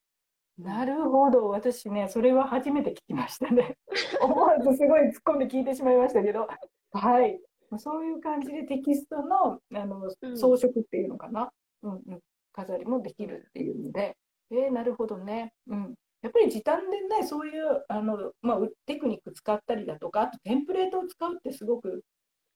[0.58, 3.76] なるほど、私ね、それは初めて聞きましたね。
[4.20, 6.46] 思わずすごい突っ込んで聞いてしまいましたけど、
[6.92, 7.40] はい。
[7.78, 11.52] そういう感じでテキストの、あのうん装飾っていうのかな、
[11.82, 12.20] うんうん、
[12.52, 14.16] 飾りもできるっていうので、
[14.50, 15.54] えーなるほどね。
[15.66, 15.94] うん。
[16.20, 22.04] やっぱり時短でね、そういうあの、まあ、うテクニック使ったりだとか、あとテンプレートを使うってすごく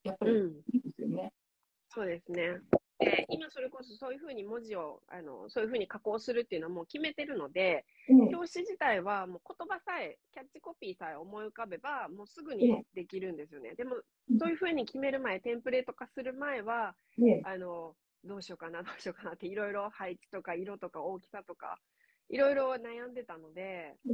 [0.05, 1.33] やっぱりうん、いいですよね。
[1.89, 2.61] そうですね。
[2.99, 8.21] で今それこそそういうふうに文字をあのそういうふうに加工するっていうのはもう決めてるので、うん。
[8.35, 13.75] 表紙自体はもう言葉さえ、キャッチコピーさえ思い浮かべば、もうすぐえにできるんですよね。
[13.75, 13.97] でも、
[14.39, 17.43] そういうふうに決める前、テンプレート化する前は、ね。
[17.45, 21.79] あの、どうしようかな、どうしようかなって、いろいろ配置とか色とか大きさとか、
[22.29, 24.13] いろいろ悩んでたので、う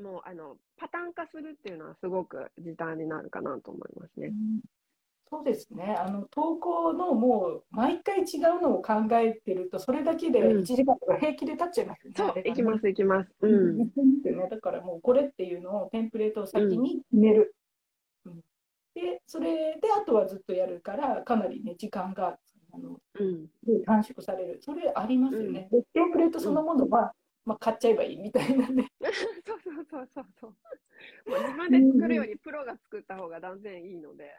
[0.00, 0.02] ん。
[0.02, 4.32] もう、あの、パターン化するっていうのはすごく時短になるかなと思いますね。
[5.30, 5.96] そうですね。
[5.96, 12.14] あの投稿のもう毎回違うのを考えてると、それだけでうん1時間とか平気で経っちゃいますよね。
[12.16, 13.30] そうあれ、がねいきます、いきます。
[13.40, 13.86] ううんね。
[14.50, 17.54] だからもうこれっていうのをテンプレートを先に決める。
[18.26, 18.40] うん
[18.92, 22.36] で、それであとはずっとやるから、かなりね、時間が
[22.72, 23.46] あのうん。
[23.84, 24.58] 短縮される。
[24.60, 25.68] それありますよね。
[25.70, 27.12] で、テンプレートそのものは、
[27.44, 28.88] まあ、買っちゃえばいいみたいなね。
[29.46, 30.54] そうそうそうそうそう
[31.26, 34.34] 自分で作るよりプロが作った方が断然いいので。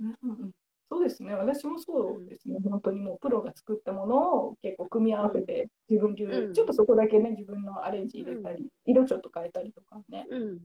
[0.00, 0.50] うんうん
[0.90, 1.34] そうですね。
[1.34, 2.58] 私もそうですね。
[2.62, 10.58] 本当にもうプロが作ったものを結構組み合わせて自分流、うんちょっとそこだけね、自分のアレンジ入れたり、色ちょっと変えたりとかね、うん。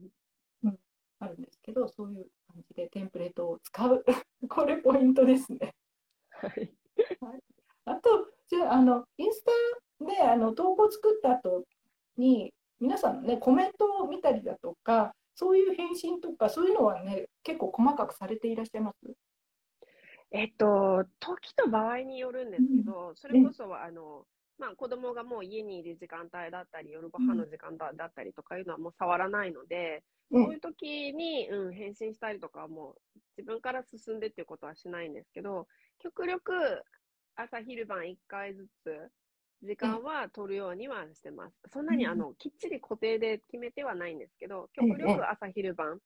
[1.20, 4.04] あるんですけど、そういう感じでテンプレートを使う。
[4.48, 5.74] これポイントですね。
[6.30, 6.72] はい。
[7.84, 9.44] あと、じゃあ、あの、インス
[9.98, 11.64] タであの投稿作った後
[12.16, 18.96] に、皆さんのね、コメントを見たりだとか、そういう返信とか、そういうのはね、結構細かくされていらっしゃいます？
[20.32, 24.26] えっと、時と場合によるんですけど、それこそ、あの、
[24.58, 30.44] まあ、子供がもう家にいる時間帯だったり、夜ご飯の時間だだったりとかいうのはもう触らないので、うん。
[30.44, 35.66] そういう時に、うん、返信したりとかはもう自分から進んでっていうことはしないんですけど、
[35.98, 36.52] 極力
[37.34, 39.10] 朝昼晩1回ずつ
[39.62, 41.56] 時間は取るようにはしてます。
[41.72, 46.00] そんなにうんあのきっちり固定で決めてはないんですけど、ええ極力朝昼晩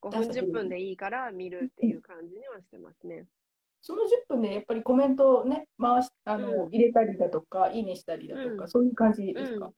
[0.00, 3.26] 5分朝昼10分でいいから見るっていう感じにはしてますね。
[3.82, 9.72] その10分でやっぱりコメントをね、回し、あの、うん入れたりだとか、いいねしたりだとか、うんそういう感じですか？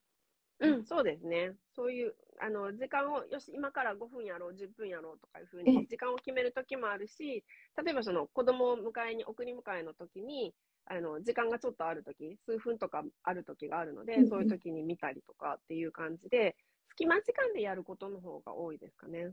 [0.60, 1.56] うん、そうですね。
[1.74, 7.44] そういう、あの、時間を、よし、今から5分やろう、10分やろうとかいうふうええに、時間を決める時もあるし、
[7.82, 10.52] 例えばその子供を迎えに、送り迎えの時に、
[10.86, 16.56] あの、時間がちょっとある時、数分とかある時があるのでうんうん、そういう時に見たりとかっていう感じで、
[16.88, 19.32] 隙間時間でやることの方が多いですかね。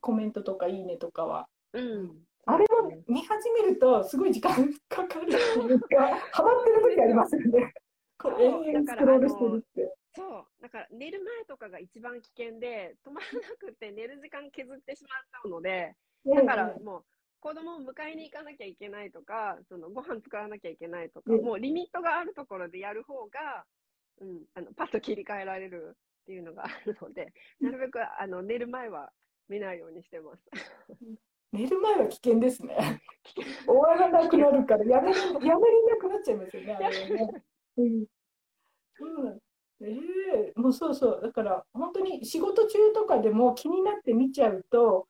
[0.00, 2.10] コメントとかいいねとかはうん。
[2.46, 4.54] あれも見始めるとすごい時間
[4.88, 5.86] かかるっていうか、
[6.32, 7.74] ハマってる時ありますよね。
[8.18, 9.99] こう延々スクロールしてるって。
[10.14, 10.62] そう。
[10.62, 15.94] だから寝る前とかが一番危険で、止まらなくて寝る時間削ってしまっちゃうので、
[16.26, 17.04] だからもう、
[17.40, 23.64] 子供を迎えに行かなきゃいけないとか、そのご飯作らなきゃいけないとか、うんもうリミットがあるところでやる方が、
[24.20, 29.10] うん、あのパッと切り替えられるっていうのがあるので、なるべくあの寝る前は
[29.48, 30.42] 見ないようにしてます。
[31.52, 32.76] 寝る前は危険ですね。
[33.66, 37.44] 終わらなくなるから、やめれやめれなくなっちゃいますよね、あれはね。
[37.78, 38.06] うん
[39.00, 39.42] う
[39.84, 45.06] んええもうそうそう、だから本当に仕事中とかでも気になって見ちゃうと、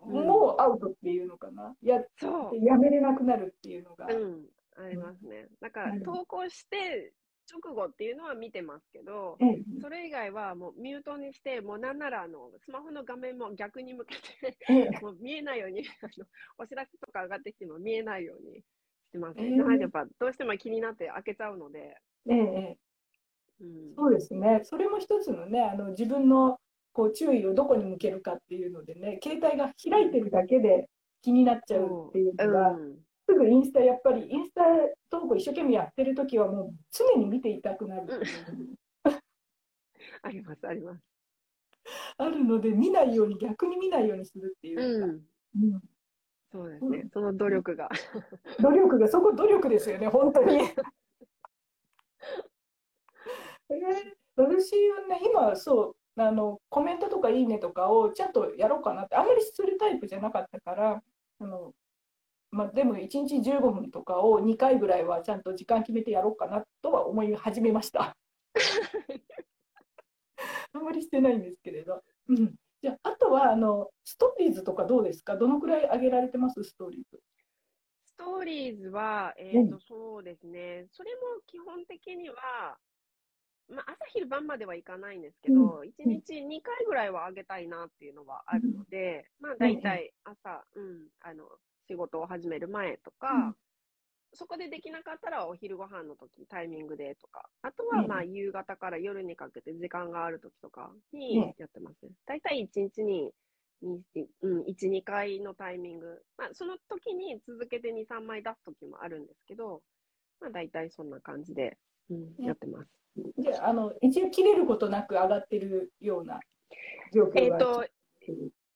[0.00, 0.26] うん。
[0.26, 2.64] もうアウトっていうのかな、やそう。
[2.64, 4.06] やめれなくなるっていうのが。
[4.06, 5.48] うん、ありますね。
[5.60, 6.02] だから、うん。
[6.02, 7.12] 投稿して
[7.50, 9.58] 直後っていうのは見てますけど、ええ。
[9.80, 14.90] それ以外はもうミュートにして、もうなんならあのスマホの画面も逆に向けて、ええ。
[15.02, 16.26] もう見えないように あの、
[16.58, 18.64] お知らせとか上がってきても見えないようにし
[19.12, 19.40] てます。
[19.40, 19.48] ね。
[19.48, 19.50] え。
[19.50, 21.96] ーやっぱどうしても気になって開けちゃうので、
[22.28, 22.78] ええ
[23.96, 26.58] そうですね、それも一つのね、あの自分の
[26.92, 30.88] こう注意をどこに向けるかっていうのでね、携帯が開いてるだけで
[31.22, 32.98] 気になっちゃうっていうのが、うん
[33.30, 34.62] すぐインスタ、やっぱりインスタ
[35.10, 38.22] 投稿一生懸命やってるときは、もう常に見ていたくなるう
[40.22, 41.04] あります、あります。
[42.16, 45.80] あるので、見ないように、逆に見ないようにするっていううか、ん、うん
[46.50, 47.04] そうですね。
[47.12, 47.90] その努力が。
[48.60, 50.60] 努力が、そこ努力ですよね、本当に。
[53.70, 61.02] えー私はね、今、そうあの、コメントとかいいねとかをちゃんとやろうかなって、あんまりするタイプじゃなかったから、
[61.40, 61.74] あの
[62.52, 68.16] まあ、でも1日15分とかを2回ぐらいはちゃんと時間決めてやろうかなとは思い始めました。
[70.72, 72.02] あんまりしてないんですけれど。
[72.28, 75.36] うん、じゃあ、あとはあのストーリーズとかどうですか？
[75.36, 76.62] どのくらい上げられてます？
[76.62, 77.20] ストーリーズ。
[78.04, 80.86] ストーリーズは、えうんっ、と、そうですね。
[80.92, 82.78] それも基本的には、
[83.68, 91.44] まあ、朝昼晩まではいかないんですけど、1日2回ぐらいはあげたいなっていうのはあるので、まあ、大体朝、うん、あの、
[91.86, 93.54] 仕事を始める前とか、うん
[94.34, 102.12] そこでできなかったらお昼ご飯の時、タイミングでとか、あとはうんまあ夕方から夜にかけて時間がある時とかうんにやってますね。
[102.26, 103.32] 大体1日に
[103.80, 104.02] に
[104.42, 106.22] うん、1、2回のタイミング。
[106.36, 109.82] まあ、その時に続けて2、3枚出す時もあるんですけど、
[110.40, 111.78] まあ、大体そんな感じで、
[112.10, 112.90] うん、うんやってます。
[113.38, 116.40] じゃああの一応切れることなく上がってるような
[117.12, 117.86] 状況がえっ、と、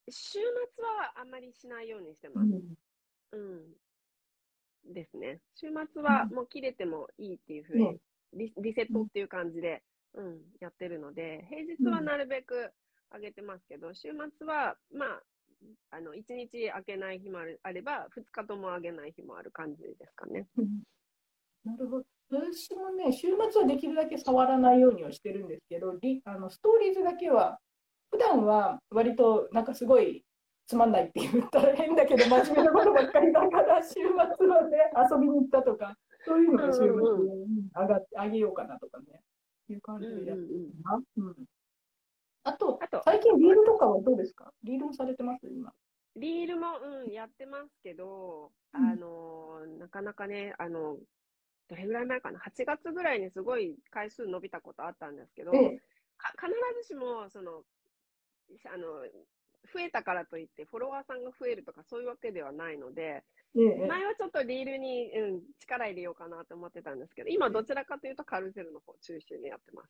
[0.09, 2.47] 週末はあんまりしないようにしてます。
[2.47, 2.75] うん
[3.33, 4.95] うん。
[4.95, 5.41] ですね。
[5.55, 8.01] 週末はもう切れてもいいっていうふうね
[8.33, 9.83] に、リリセットっていう感じで、
[10.15, 12.73] うん、やってるので、平日はなるべく
[13.13, 15.23] 上げてますけど、週末は、まあ、
[15.93, 20.47] あの、1日開けない日もあるあれば、2日とも上げない日もある感じですかね。
[20.59, 20.83] うん
[21.65, 22.05] なるほど。
[22.33, 27.59] 私もね、週末はできるだけ触らないようにはしてるんですけど、リあのストーリーズだけは、
[28.11, 30.25] 普段は割となんかすごい
[30.66, 33.92] つまんないって言ったら変だけど、真面目なことばっかりだから、 週
[34.38, 34.79] 末はね、
[35.11, 37.68] 遊びに行ったとか、そういうのが週末にうん。
[37.75, 39.21] 上がってあげようかなとかね、
[39.68, 41.03] いう感じでやってるな。
[41.16, 41.35] うん。
[42.45, 44.53] あとあと、最近リールとかはどうですか？
[44.64, 45.47] リールもされてます？
[45.49, 45.73] 今。
[46.16, 46.66] リールも、
[47.05, 48.85] うん、やってますけど、うん。
[48.85, 50.97] あのーなかなかね、あの、
[51.73, 55.81] どれぐらい前かな、8月ぐらいにすごい回数伸びたことあったんですけど、ええ。
[56.19, 57.63] か必ずしも、その、
[58.71, 59.01] あの、
[59.73, 63.25] 増えたからといって、フォロワーさんが増えるとか、そういうわけではないので、
[63.57, 63.87] ええ。
[63.89, 69.89] 前はちょっとリールに、うん、力入れようかなと思ってたんですけど、今どちらかというとカルセルの方中心にやってます。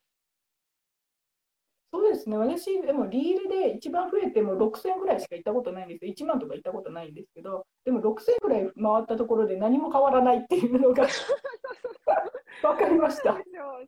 [1.92, 11.06] そうですね、私、でもリールで一番増えても6000ぐらいしか行ったことないんですよ、1万とか行ったことないんですけど、でも6000ぐらい回ったところで何も変わらないっていうのが
[12.62, 13.36] 分かりました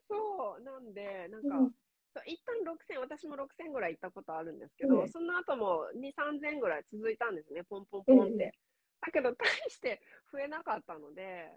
[0.08, 0.92] そうなん。
[0.92, 1.28] で。
[1.28, 1.74] なんか、うん
[2.26, 8.34] 一旦6000、私も6000ぐらい行ったことあるんですけど、ええその後も2、3000ぐらい続いたんですね、ポンポンポンって。
[8.34, 8.52] ええ
[9.04, 10.00] だけど、大して
[10.32, 11.50] 増えなかったので、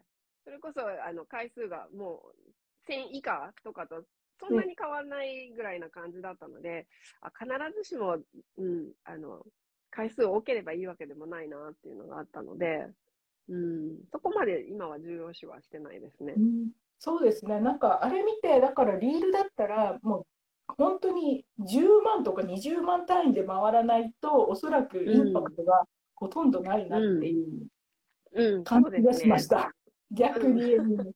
[0.44, 4.04] それこそ、あの、回数がもう1000以下とかと、
[4.40, 6.88] そんなに変わらないぐらいな感じだったので、
[7.22, 8.18] あ必ずしも、
[8.58, 9.44] うん、あの、
[9.90, 12.88] 回数多ければいいわけでもないなっていうのがあったので、
[13.50, 16.34] うん、そこまで今は重要視はしてないですね。
[16.38, 16.40] う。
[16.40, 20.26] んそうですね、なんかあれ見て、だからリールだったら、もう
[20.68, 25.84] 本当に10万とか20万単位で回らないと、おそらくインパクトが
[26.16, 27.68] ほとんどないなっていう
[28.34, 29.72] うん、感じがしました。
[30.12, 31.12] 逆に、うん。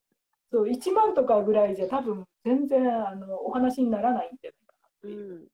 [0.52, 5.32] そう1万とかぐらいじゃ、多分全然あのお話にならないんじゃないかなっていう。
[5.32, 5.48] うん、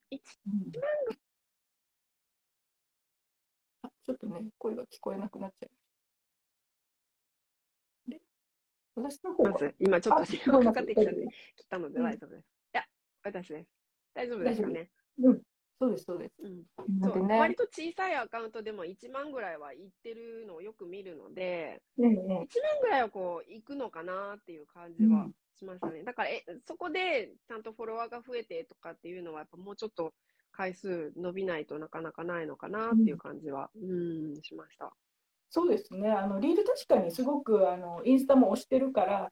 [3.84, 5.84] あちょっとね、声が聞こえなくなっちゃいまし
[8.06, 8.12] た。
[8.12, 8.22] で、
[8.96, 12.46] 私の方はまず、今ちょっとあ電話かかってきたんで大丈夫、切ったのでうん大丈夫です。
[12.46, 12.86] いや、
[13.24, 13.70] 私です。
[14.14, 14.90] 大丈夫ですかね？
[15.20, 15.42] うん、
[15.80, 16.36] そうです、そうです。
[16.42, 16.64] うん。
[17.04, 22.48] そう、ね、割と小さいアカウントでも1万ぐらいは行ってるのをよく見るので、ねえね1万
[22.82, 26.04] ぐらいはこう、行くのかなっていう感じはしましたね。
[26.04, 30.14] だから、え、そこでちゃんとフォロワーが増えてとかっていうのは、やっぱもうちょっと
[30.52, 33.86] 回数伸びないとなかなかないのかなっていう感じは、う
[34.40, 34.94] ん、しました。
[35.50, 39.32] そうですね、あのリール確かにすごくあのインスタも押してるから、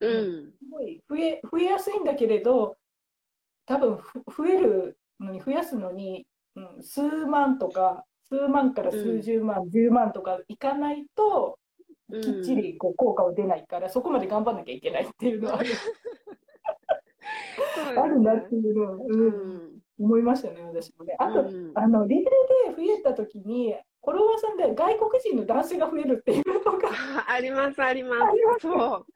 [0.00, 0.52] うん。
[0.52, 2.76] すごい増え増えやすいんだけれど、
[3.66, 11.65] 多分ふ増えるのに増やすのに、うん、数万とか、数万から数十万、10万とかいかないと、うん
[12.22, 15.68] きっちりこう効果は出ないから、そこまで頑張んなきゃいけないっていうのは ある
[18.00, 19.80] あるなっていうのは、ううんん。
[19.98, 21.16] 思いましたね、私もね。
[21.18, 22.24] あと、うんあのリール
[22.76, 28.22] で増えたときに、フォロワーさんで外国人の男性が増えるっていうのが、あ あります、あります。
[28.22, 29.06] ありますそう。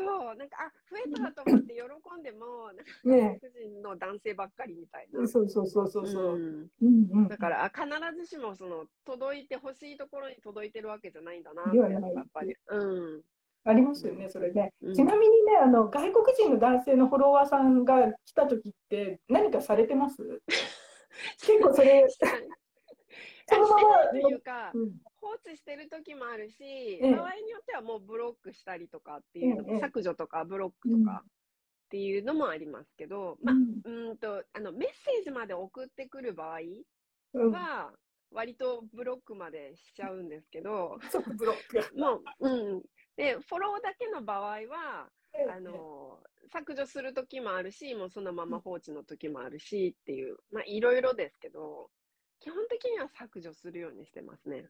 [0.00, 0.36] そう。
[0.36, 5.26] なんか、あ、増えたと思って喜んでも、なんか、ね外国人の男性ばっかりみたいな。
[5.28, 6.34] そうそうそうそうそう。
[6.34, 7.86] うんうんうんだから、あ必
[8.16, 12.54] ずしも、その、届いてほしいところに届いてるわけじゃないんだな、ではないやっぱり。
[12.68, 12.76] う
[13.18, 13.22] ん。
[13.66, 14.74] ありますよね、それね。
[14.82, 20.42] うんちなみにね、あの外国人の男性のフォロワーさんが来たときって、何かされてます？
[21.40, 22.06] 結構それ、
[23.46, 24.92] そのまま というか、うん
[25.24, 31.28] 放置してる時もあるし、ええ場合によってはもうブロックしたりとかっていうのも、ええ削除とかブロックとかっ
[31.88, 36.58] ていうのもありますけど、まあ、うんと、あの、メッセージまで送ってくる場合
[37.34, 37.92] うん、は、
[38.30, 41.78] 割とブロックまでしちゃうんですけど、 即ブロック。
[41.96, 42.82] もう、うん。
[43.16, 45.10] で、フォローだけの場合は、
[45.48, 46.22] あの、
[46.52, 51.90] 削除する時もあるし、もうそのまま放置の時もあるしっていう、まあ、いろいろですけど、
[52.40, 54.68] 基本的には削除するようにしてますね。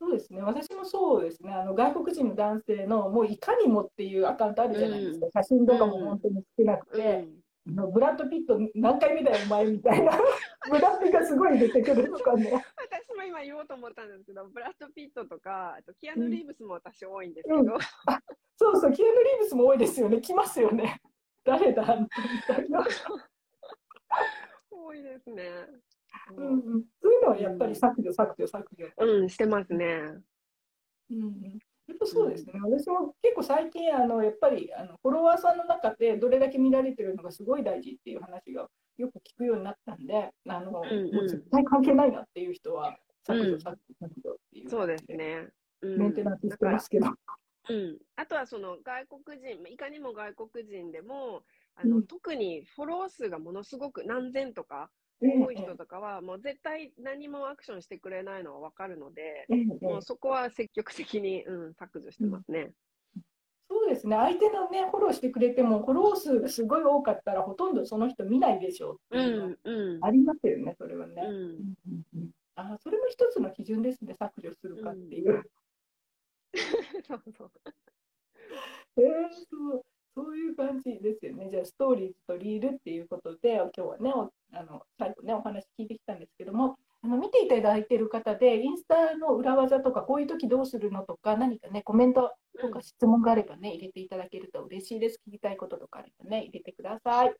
[0.00, 7.26] そうですね、私もそうですね、あの外国人の男性のもういかにもっていうアカウントあるじゃないですか、写真とかも本当に少なくて、
[7.68, 7.78] うん。
[7.78, 10.12] あのブラッド・ピット何回見たよ、お前みたいな、
[10.70, 12.50] ブラッドがすごい出てくるとかね。
[12.50, 17.66] 私も今言おうと思ったんですけど、ブラッド・ピットとか、あとキアヌ・リーブスも私多いんですけど、うん。
[18.56, 21.02] そうそう、キアヌ・リーブスも多いですよね、来ますよね。
[21.44, 22.08] 誰だみ
[22.46, 22.86] たいな。
[24.70, 25.44] 多いですね。
[26.36, 26.46] うん。
[26.46, 28.86] うん、そういうのはやっぱり削除、削除、削除。
[28.98, 29.86] うん、してますね。
[31.10, 31.58] うんうん。
[31.90, 41.14] やっぱそうですね、私も結構最近、あのやっぱりあのフォロワーさんの中でどれだけ見られてるのがすごい大事っていう話がよく聞くようになったんで、あのうんうん。
[41.14, 42.96] もう絶対関係ないなっていう人は
[43.26, 44.70] 削除、うん削除、削除っていう。
[44.70, 45.48] そうですね。
[45.82, 47.06] うん、メンテナンスしてますけど。
[47.68, 51.42] うん、あとはその外国人、いかにも外国人でも、
[51.74, 52.06] あのうん。
[52.06, 59.46] 特にフォロワー数がものすごく何千とかええ多い人とかは、もう絶対何もアクションしてくれないのは分かるので、
[59.80, 62.72] もうそこは積極的に、うん、削除してますね。
[63.68, 71.22] そうですね、相手のね、フォローしてくれても、フォロー数がすごい多かったら、ほとんどその人見ないでしょうってういうのはん、うん、ありますよね、それはね。
[71.24, 71.28] うん。
[71.28, 75.42] うんうんうんあそれも一つの基準ですね、削除するかっていう。
[77.08, 77.50] そうそう。
[78.98, 79.04] えー
[79.48, 81.48] そうそういう感じですよね。
[81.50, 84.12] じゃあ、ストーリーズとリールっていうことで、今日はね、
[84.52, 95.20] あの最後ね、お話聞いてきたんですけども、あの見ていただいている方で、インスタの裏技とか、こういう時どうするのとか、何かね、コメントとか質問があればね、入れていただけると嬉しいです。
[95.26, 97.34] 聞きたいこととかあればね、入れてください。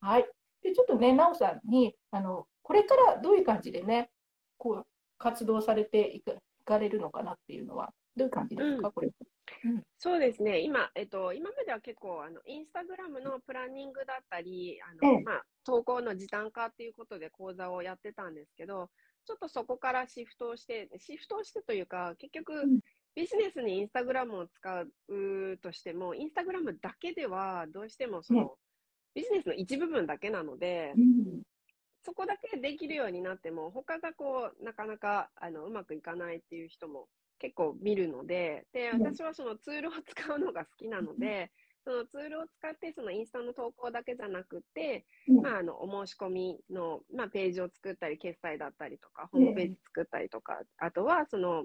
[0.00, 0.26] はい。
[0.62, 4.10] で、ちょっとね、なおさんに、あの、これからどういう感じでね、
[4.58, 4.86] こう、
[5.18, 8.92] 活動されていかいかれるのかなっていうのは、どういう感じですか、うん。
[8.92, 9.10] これ。
[9.98, 15.24] そうですね、今、えっと、今までは結構、あの、インスタグラムのプランニングだったり、あの、ええ。
[15.24, 18.90] まあ、投稿の時短化っていうことで講座をやってたんですけど、
[19.24, 22.80] ちょっとそこからシフトをして、シフトをしてというか、結局ん、
[23.14, 28.58] ビジネスにインスタグラムを使うとしても、インスタグラムだけでは、どうしてもその、
[29.14, 31.42] ビジネスの一部分だけなので、うん。
[32.04, 37.08] そこだけできるようになっても、他がこう、なかなか、あの、うまくいかないっていう人も
[37.44, 39.02] 結構見るので、で、うん。
[39.02, 41.50] 私はそのツールを使うのが好きなので、
[41.84, 45.42] そのツールを使って、そのインスタの投稿だけじゃなくて、うん。
[45.42, 51.64] まあ、あの、お申し込みの、まあ、ページを作ったり、決済だったりとか、ホームページ作ったりとか、あとは、その、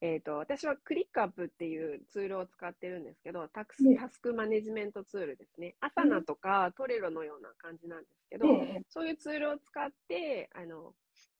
[0.00, 5.76] えっ、と、私はクリックアップっていうツールを使ってるんですけど、タクスねタスクマネジメントツールですね。
[5.80, 10.92] アサナとかトレロのような感じなんですけど、ええそういうツールを使って、あの、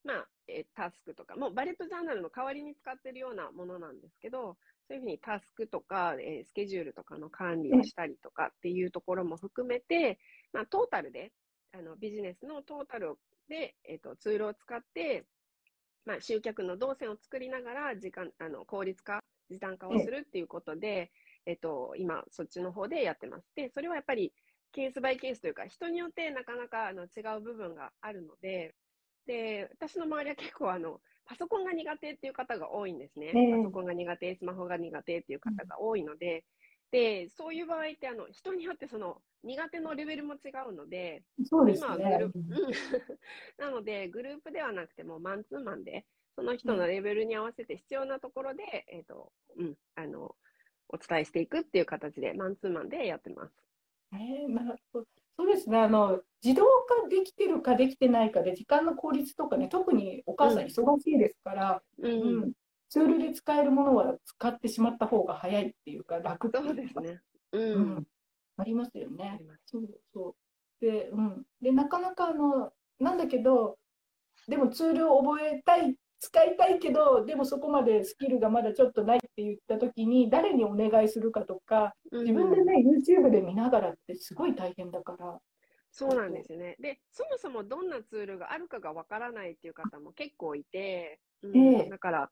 [0.05, 10.19] まあ、えタスクとか、もうバレットジャーナルの代わりに使ってるようなものなんですけど、そういうふうにタスクとか、えースケジュールとかの管理をしたりとかっていうところも含めて、
[10.51, 11.31] まあ、トータルで、
[11.73, 13.15] あの、ビジネスのトータル
[13.47, 15.25] で、えっ、と、ツールを使って、
[16.05, 21.11] まあ、集客の動線を作りながら時間あの効率化、時短化をするっていうことで、
[21.45, 23.47] えっと、今、そっちの方でやってます。
[23.55, 24.33] で、それはやっぱり
[24.71, 28.75] ケースバイケースというか、人によってなかなかあの違う部分があるので、
[29.25, 33.31] で、私の周りは結構あの、パソコンが苦手っていう方が多いんですね。
[33.33, 36.43] パソコンが苦手、スマホが苦手っていう方が多いので、
[36.91, 42.45] で、そういう場合ってあの、人によってその苦手のレベルも違うので、そうです今はグねループ、うん。
[43.57, 46.05] なので、グループではなくてもマンツーマンで、
[46.35, 50.35] その人のレベルに合わせて必要なところで、えっ、と、うん、あの、
[50.89, 53.55] お伝えしていくっていう形で、マンツーマンでやってます。
[54.13, 55.07] えーなるほど
[55.37, 55.79] そうですね。
[55.79, 62.51] あの自動化できてるかできてないかで時間の効率とかね特にお母さん忙しいですから、うん、うん。
[62.89, 67.19] ツールで使えるものは使ってしまった方が早いっていうか楽っていそうですね。
[67.53, 67.59] う。
[67.59, 67.81] うん。
[67.95, 68.07] ん、
[68.57, 70.35] ありますよあねそうそ
[70.81, 70.85] う。
[70.85, 73.77] で,、うん、でなかなかあのなんだけど
[74.47, 85.37] でもツールを覚えたい使いたいけどでもそこまでスキルがまだちょっとないって言った時に誰にお願いするかとか自分でね YouTube で見ながらってすごい大変だから。
[85.95, 86.75] そうなんですよね。
[86.79, 92.31] で、そもそもどんなツールがあるかがわからないっていう方も結構いて、うんええだから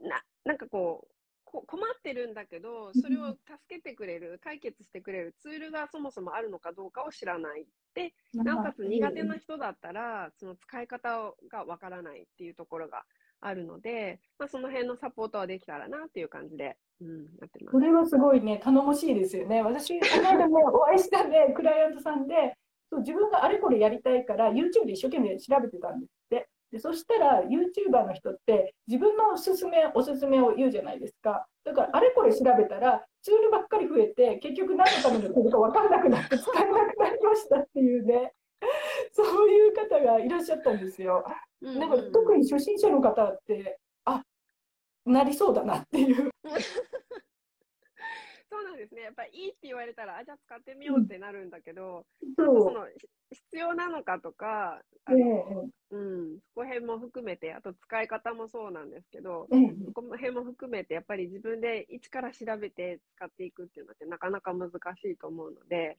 [0.00, 1.08] な、なんかこう、
[1.44, 7.66] こ困ってるんだけど、それを助けてくれる、解決してくれるツールがそもそもあるのかどうかを知らない。
[7.94, 13.04] で、なおかつ苦手な人だったら、その使い方をがわからないっていうところが
[13.46, 17.08] あるので、まあ、その辺のサポートはできたらなっていう感じで、うん、
[17.40, 17.78] やってますこ。
[17.78, 19.62] れはすごいね、頼もしいですよね。
[19.62, 22.56] 私、 この間ね、お会いしたね、クライアントさんで、
[22.90, 26.48] そう自分があれこれやりたいから、YouTube で一生懸命調べてたんですって。
[26.72, 31.46] でそしたら、YouTuber の人って、自分のおすすめ、おすすめを言うじゃないですか。
[31.64, 38.32] だから、あれこれ調べたら、ツールばっかり増えて、結局何のためのツールか分からなくなって、使えなくなりましたっていうね、
[39.12, 41.24] そういう方がいらっしゃったんですよ。
[41.60, 44.22] うんなんか特に初心者の方って、あ
[45.06, 46.30] なりそうだなっていう。
[48.50, 49.02] そうなんですね。
[49.02, 52.06] やっぱりいいって言われたら、あ、じゃあ使ってみようってなるんだけど、
[52.36, 64.76] そのひ必要なのかとか、あうん、そこ辺も含めて、あと使い方もそうなんですけど、えええそこ辺も含めて、やっぱり自分で一から調べて使っていくっていうのってなかなか難し
[65.08, 65.98] いと思うので、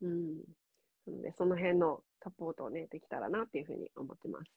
[0.00, 0.42] うん、
[1.06, 4.50] なのでその辺のサポートをね、できたらなっていうふうに思ってます。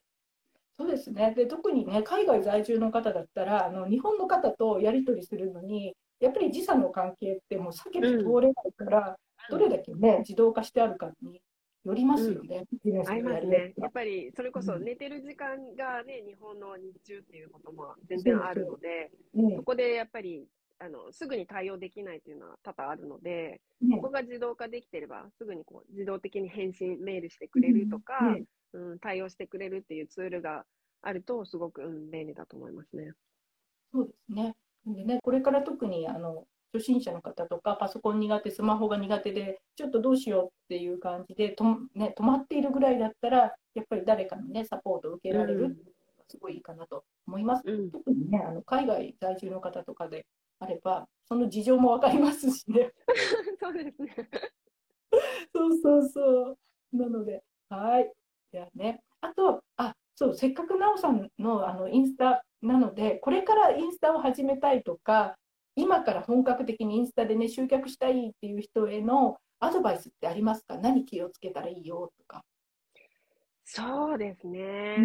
[0.76, 1.34] そうですね。
[1.36, 9.18] で、特にね、海外在住の方だったら、あの日本の方とやり取りするのに、やっぱり時差の関係ってもう避けて通れないから、
[9.50, 11.42] どれだけね、自動化してあるかに
[11.86, 13.74] よりますよね、ビジネスありのますね。
[13.78, 20.48] やっぱりそれこそうん寝てる時間がね、日本の日中っていうことも全然あるので、ねそこでやっぱり
[20.84, 30.66] あのすぐに対応できないっていうのは多々あるので、ねここが自動化できてれば、すぐにこう自動的に返信、メールしてくれるとか、ねうん、対応してくれるっていうツールが
[31.02, 33.12] あると、すごく、うん、便利だと思いますね。
[33.94, 34.56] そうですね。
[34.86, 41.64] でね、これから特にあの初心者の方とか、パソコン苦手、スマホが苦手で、ちょっとどうしようっていう感じでと、
[41.96, 45.76] ね、止まっているぐらいだったら、やっぱり誰かの、ね、サポートを受けられるうのが
[46.28, 47.64] すごいいいかなと思います。
[47.66, 50.26] うん、特にね、あの海外在住の方とかで
[50.64, 52.94] あれば、その事情もわかりますしね。
[53.62, 54.30] そうですね。
[55.54, 56.58] そうそうそう。
[56.94, 58.12] なので、はい。
[58.52, 65.38] ではね、あと、あ、そう、せっかくなおさんのあのインスタなので、これからインスタを始めたいとか、
[65.76, 70.78] 今から本格的にインスタでね、集客したいっていう人へのアドバイスってありますか？
[70.78, 72.44] 何気をつけたらいいよとか。
[73.66, 74.98] そうですね。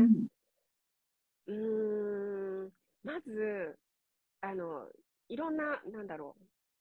[1.47, 3.79] うーん、まず、
[4.43, 4.87] あの、
[5.29, 6.37] いろんな、なんだろ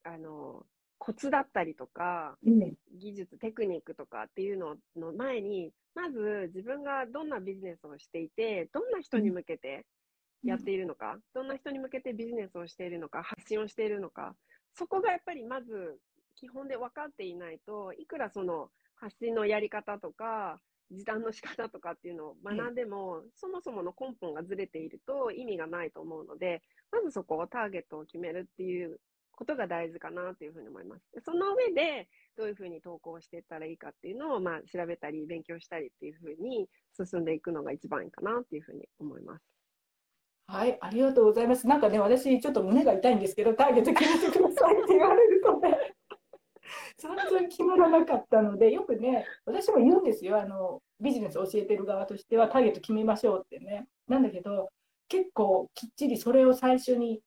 [0.05, 0.65] う、あの、
[0.97, 2.73] コツだったりとか、うん。
[2.95, 9.85] 技術、テクニックとかっていうのの前に、まず自分がどんなビジネスをしていて、どんな人に向けて
[10.43, 14.35] やっているのか、どんな人に向けてビジネスをしているのか、発信をしているのか、
[14.73, 15.99] そこがやっぱりまず
[16.35, 20.59] 基本で分かっていないといくらその発信のやり方とか、
[20.91, 26.61] 時短の仕方とかっていうのを学んでも、そもそもの根本がずれていると意味がないと思うので、
[26.91, 28.99] まずそこをターゲットを決めるっていう
[29.31, 31.03] ことが大事かなというふうに思います。
[31.13, 32.07] でその上で、
[32.37, 39.43] どういうふうに投稿していったらいいかっていうのを、まあ、調べたり、勉強したりっていうふうに進んでいくのが一番いいかなっていうふうに思います。
[40.47, 41.67] はい、ありがとうございます。
[41.67, 45.77] なんかね、私、ちょっと胸が痛いんですけど、ターゲット決めてくださいって言われるとね、
[46.97, 47.15] 散
[47.77, 53.87] らなかったので、よくね、私も言うんですよ、あのビジネス教えてる側としては、ターゲット決めましょうってね。
[54.07, 54.69] なんだけど、
[55.07, 57.21] 結構きっちりそれを最初に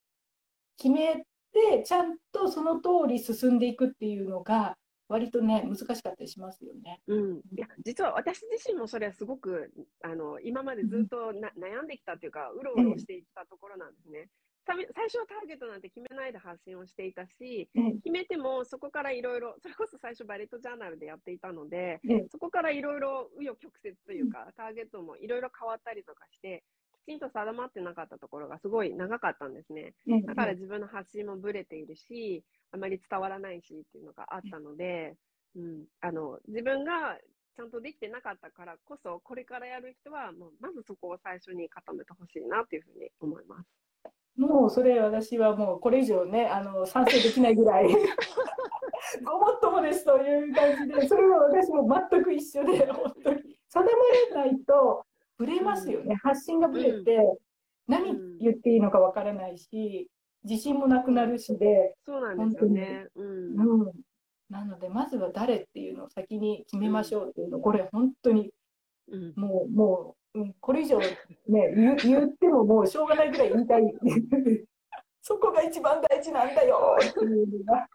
[0.76, 4.76] 決めて、ちゃんとその通り進んでいくっていうのが、
[5.10, 7.00] 割とね難しかったりしますよね。
[7.08, 9.72] うん、いや実は私自身もそれはすごく
[10.04, 14.28] あの今までずっとな悩んできたというかうろうろしてきたところなんですね。
[14.70, 26.62] さ最初はターゲットなんて決めないで発信をしていたし、うん決めてもそこからいろいろそれこそ最初バレットジャーナルでやっていたので、うんそこからいろいろ紆余曲折というか、ターゲットもいろいろ変わったりとかして
[27.06, 29.94] きちんと定まってなかったところがすごい長かったんですね。
[30.06, 35.16] ねだから自分の発信もぶれているし、あまり伝わらないしっていうのがあったので、
[35.56, 37.18] うん、あの自分が
[37.56, 43.68] ちゃんとできてなかったからこそ、これからやる人は、もうまずそこを最初に固めてほしいなというふうに思います。
[44.40, 47.88] もうそれ私はもうこれ以上ねあの賛成できないぐらい
[49.24, 55.04] ごもっともですという感じでそれは私も全く一緒で 本当に定まらないと
[55.36, 57.38] ぶれますよね発信がぶれて
[57.86, 60.08] 何言っていいのかわからないし
[60.44, 63.08] 自信もなくなるしで、そうなんですよね。
[63.14, 63.60] うん。
[63.60, 63.92] うん、
[64.48, 68.50] なのでまずは誰っていうのを先に決めましょうっていうのこれ本当に
[69.08, 69.32] うん。
[69.36, 73.82] もう、もう、うん、これ以上ね、言ってももうしょうがないぐらい言いたい。
[75.22, 77.88] そこが一番大事なんだよっていうのが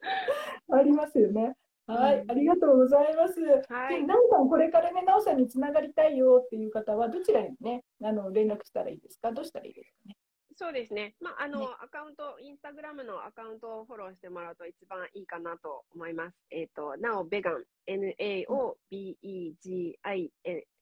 [0.78, 1.56] ありますよね。
[1.86, 3.40] はい、うんありがとうございます。
[3.72, 9.32] はいで、なおさん、これからね、なおさんにつながりたいよっていう方は、どちらにね、あの連絡したらいいですか？
[9.32, 10.16] どうしたらいいですかね？
[10.56, 11.14] そうですね。
[11.20, 16.36] まあ、あの、ねアカウント、インスタグラムのアカウントをフォローしてもらうと一番いいかなと思います。
[16.50, 18.70] えっ、と、なお、ベガン、N-A-O-B-E-G-I-N、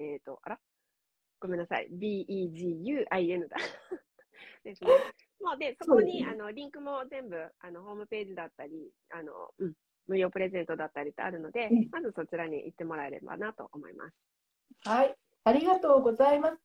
[0.00, 0.58] えっ、と、あら？
[1.40, 1.88] ごめんなさい。
[1.90, 3.56] B-E-G-U-I-N だ。
[4.64, 4.90] ですね。
[5.40, 9.74] まあ、で、そこに、ねあの、リンクも全部、あの、ホームページだったり、あの、うん、
[10.08, 14.16] 無料プレゼントだったりってあるのでうん、まずそちらに行ってもらえればなと思います。
[14.84, 15.14] はい、
[15.44, 16.56] ありがとうございます。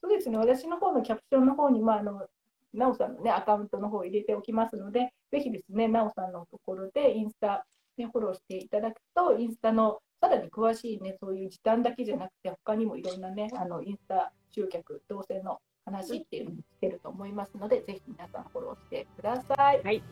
[0.00, 2.28] そうですね、私の方のキャプションの方に、まあ、あの、
[2.74, 7.66] なおさんのね、アカウントの方を入れておきますので、ぜひですね、なおさんのところでインスタ、
[7.96, 19.82] ね、フォローしていただくと、インスタのさらに詳しいね、そういう時短だけじゃなくて、他にもいろんなね、あの、インスタ集客、同性の話っていうのも聞けると思いますので、ぜひ皆さんフォローしてください。
[19.82, 20.02] はい。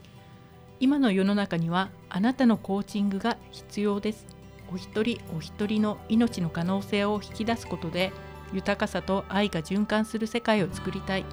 [0.78, 4.26] 今の世の中にはあなたのコーチングが必要です。
[4.72, 8.12] お一人お一人の命の可能性を引き出すことで
[8.52, 11.24] 豊かさと愛が循環する世界を作りたい。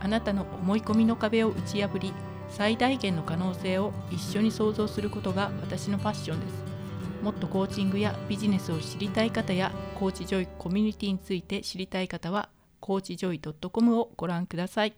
[0.00, 2.12] あなたの思い込みの壁を打ち破り
[2.48, 6.75] 最大限の可能性を一緒に創造することが私のファッションです
[7.22, 12.48] もっとコーチングやビジネスを知りたい方やコーチジョイコミュニティについて知りたい方は
[12.80, 14.94] コーチジョイ .com をご覧ください。